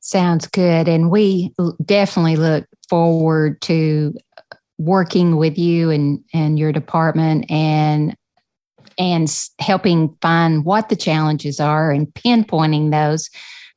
Sounds 0.04 0.46
good. 0.46 0.86
And 0.86 1.10
we 1.10 1.54
definitely 1.82 2.36
look 2.36 2.66
forward 2.90 3.58
to 3.62 4.12
working 4.76 5.36
with 5.36 5.56
you 5.56 5.88
and, 5.88 6.22
and 6.34 6.58
your 6.58 6.72
department 6.72 7.50
and 7.50 8.14
and 8.98 9.34
helping 9.58 10.14
find 10.20 10.66
what 10.66 10.90
the 10.90 10.94
challenges 10.94 11.58
are 11.58 11.90
and 11.90 12.12
pinpointing 12.12 12.90
those 12.90 13.30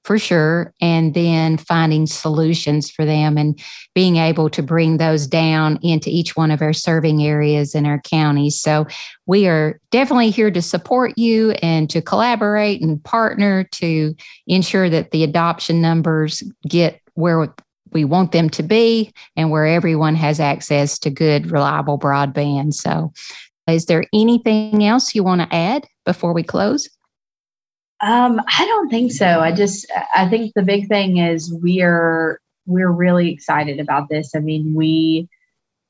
for 0.08 0.18
sure, 0.18 0.74
and 0.80 1.14
then 1.14 1.58
finding 1.58 2.08
solutions 2.08 2.90
for 2.90 3.04
them 3.04 3.38
and 3.38 3.60
being 3.94 4.16
able 4.16 4.50
to 4.50 4.64
bring 4.64 4.96
those 4.96 5.28
down 5.28 5.78
into 5.84 6.10
each 6.10 6.38
one 6.38 6.50
of 6.50 6.62
our 6.62 6.72
serving 6.72 7.22
areas 7.22 7.76
in 7.76 7.86
our 7.86 8.00
counties. 8.00 8.58
So 8.58 8.88
we 9.26 9.48
are 9.48 9.82
definitely 9.92 10.30
here 10.30 10.50
to 10.50 10.62
support 10.62 11.18
you 11.18 11.52
and 11.62 11.90
to 11.90 12.02
collaborate 12.02 12.82
and 12.82 13.04
partner 13.04 13.66
to 13.74 14.16
ensure 14.48 14.90
that 14.90 15.12
the 15.12 15.26
adoption 15.26 15.82
numbers 15.82 16.42
get 16.66 17.02
where 17.16 17.54
we 17.92 18.06
want 18.06 18.32
them 18.32 18.50
to 18.52 18.64
be 18.64 19.12
and 19.36 19.52
where 19.52 19.66
everyone 19.66 20.16
has 20.16 20.40
access 20.40 20.98
to 21.00 21.10
good, 21.10 21.52
reliable 21.52 22.00
broadband. 22.00 22.76
So, 22.76 23.12
is 23.68 23.88
there 23.88 24.06
anything 24.14 24.86
else 24.86 25.14
you 25.14 25.26
want 25.26 25.42
to 25.42 25.54
add 25.54 25.86
before 26.06 26.32
we 26.32 26.44
close? 26.44 26.88
Um, 28.00 28.40
I 28.48 28.66
don't 28.66 28.90
think 28.90 29.12
so. 29.12 29.26
I 29.26 29.52
just 29.52 29.92
I 30.16 30.30
think 30.30 30.54
the 30.54 30.62
big 30.62 30.88
thing 30.88 31.18
is 31.18 31.52
we're 31.52 32.40
we're 32.66 32.92
really 32.92 33.32
excited 33.32 33.80
about 33.80 34.10
this. 34.10 34.36
I 34.36 34.40
mean, 34.40 34.76
we 34.76 35.30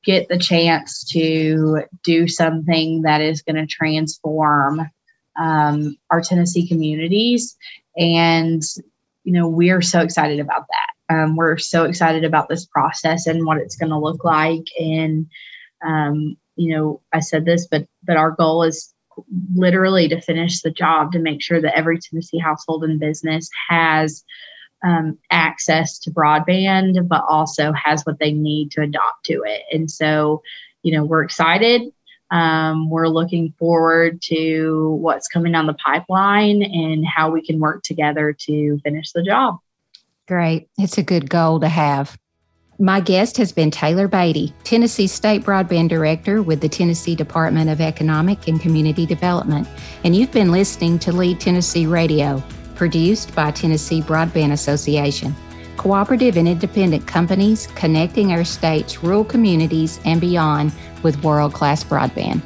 get 0.04 0.28
the 0.28 0.38
chance 0.38 1.04
to 1.10 1.82
do 2.04 2.28
something 2.28 3.02
that 3.02 3.20
is 3.20 3.42
going 3.42 3.56
to 3.56 3.66
transform 3.66 4.88
um, 5.38 5.96
our 6.10 6.22
Tennessee 6.22 6.66
communities, 6.66 7.56
and 7.96 8.62
you 9.24 9.32
know 9.32 9.48
we're 9.48 9.82
so 9.82 10.00
excited 10.00 10.40
about 10.40 10.64
that. 10.68 11.14
Um, 11.14 11.36
we're 11.36 11.58
so 11.58 11.84
excited 11.84 12.24
about 12.24 12.48
this 12.48 12.64
process 12.64 13.26
and 13.26 13.44
what 13.44 13.58
it's 13.58 13.76
going 13.76 13.90
to 13.90 13.98
look 13.98 14.24
like. 14.24 14.64
And 14.78 15.26
um, 15.86 16.36
you 16.56 16.74
know, 16.74 17.00
I 17.12 17.20
said 17.20 17.44
this, 17.44 17.66
but 17.66 17.86
but 18.02 18.16
our 18.16 18.30
goal 18.30 18.62
is 18.62 18.94
literally 19.54 20.08
to 20.08 20.20
finish 20.20 20.62
the 20.62 20.70
job 20.70 21.12
to 21.12 21.18
make 21.18 21.42
sure 21.42 21.60
that 21.60 21.76
every 21.76 21.98
Tennessee 21.98 22.38
household 22.38 22.84
and 22.84 23.00
business 23.00 23.48
has 23.68 24.24
um, 24.84 25.18
access 25.30 25.98
to 26.00 26.10
broadband, 26.10 27.08
but 27.08 27.24
also 27.28 27.72
has 27.72 28.04
what 28.04 28.18
they 28.18 28.32
need 28.32 28.70
to 28.72 28.82
adopt 28.82 29.24
to 29.24 29.42
it. 29.44 29.62
And 29.72 29.90
so, 29.90 30.42
you 30.82 30.92
know, 30.96 31.04
we're 31.04 31.24
excited. 31.24 31.82
Um, 32.30 32.90
we're 32.90 33.08
looking 33.08 33.54
forward 33.58 34.20
to 34.22 34.98
what's 35.00 35.28
coming 35.28 35.52
down 35.52 35.66
the 35.66 35.74
pipeline 35.74 36.62
and 36.62 37.04
how 37.06 37.30
we 37.30 37.44
can 37.44 37.58
work 37.58 37.82
together 37.82 38.36
to 38.40 38.78
finish 38.84 39.12
the 39.12 39.22
job. 39.22 39.56
Great. 40.26 40.68
It's 40.78 40.98
a 40.98 41.02
good 41.02 41.30
goal 41.30 41.60
to 41.60 41.68
have. 41.68 42.18
My 42.80 43.00
guest 43.00 43.36
has 43.38 43.50
been 43.50 43.72
Taylor 43.72 44.06
Beatty, 44.06 44.54
Tennessee 44.62 45.08
State 45.08 45.42
Broadband 45.42 45.88
Director 45.88 46.42
with 46.42 46.60
the 46.60 46.68
Tennessee 46.68 47.16
Department 47.16 47.68
of 47.70 47.80
Economic 47.80 48.46
and 48.46 48.60
Community 48.60 49.04
Development, 49.04 49.66
and 50.04 50.14
you've 50.14 50.30
been 50.30 50.52
listening 50.52 51.00
to 51.00 51.10
Lead 51.10 51.40
Tennessee 51.40 51.86
Radio, 51.86 52.40
produced 52.76 53.34
by 53.34 53.50
Tennessee 53.50 54.00
Broadband 54.00 54.52
Association, 54.52 55.34
cooperative 55.76 56.36
and 56.36 56.46
independent 56.46 57.04
companies 57.04 57.66
connecting 57.74 58.30
our 58.30 58.44
state's 58.44 59.02
rural 59.02 59.24
communities 59.24 59.98
and 60.04 60.20
beyond 60.20 60.70
with 61.02 61.24
world 61.24 61.54
class 61.54 61.82
broadband. 61.82 62.42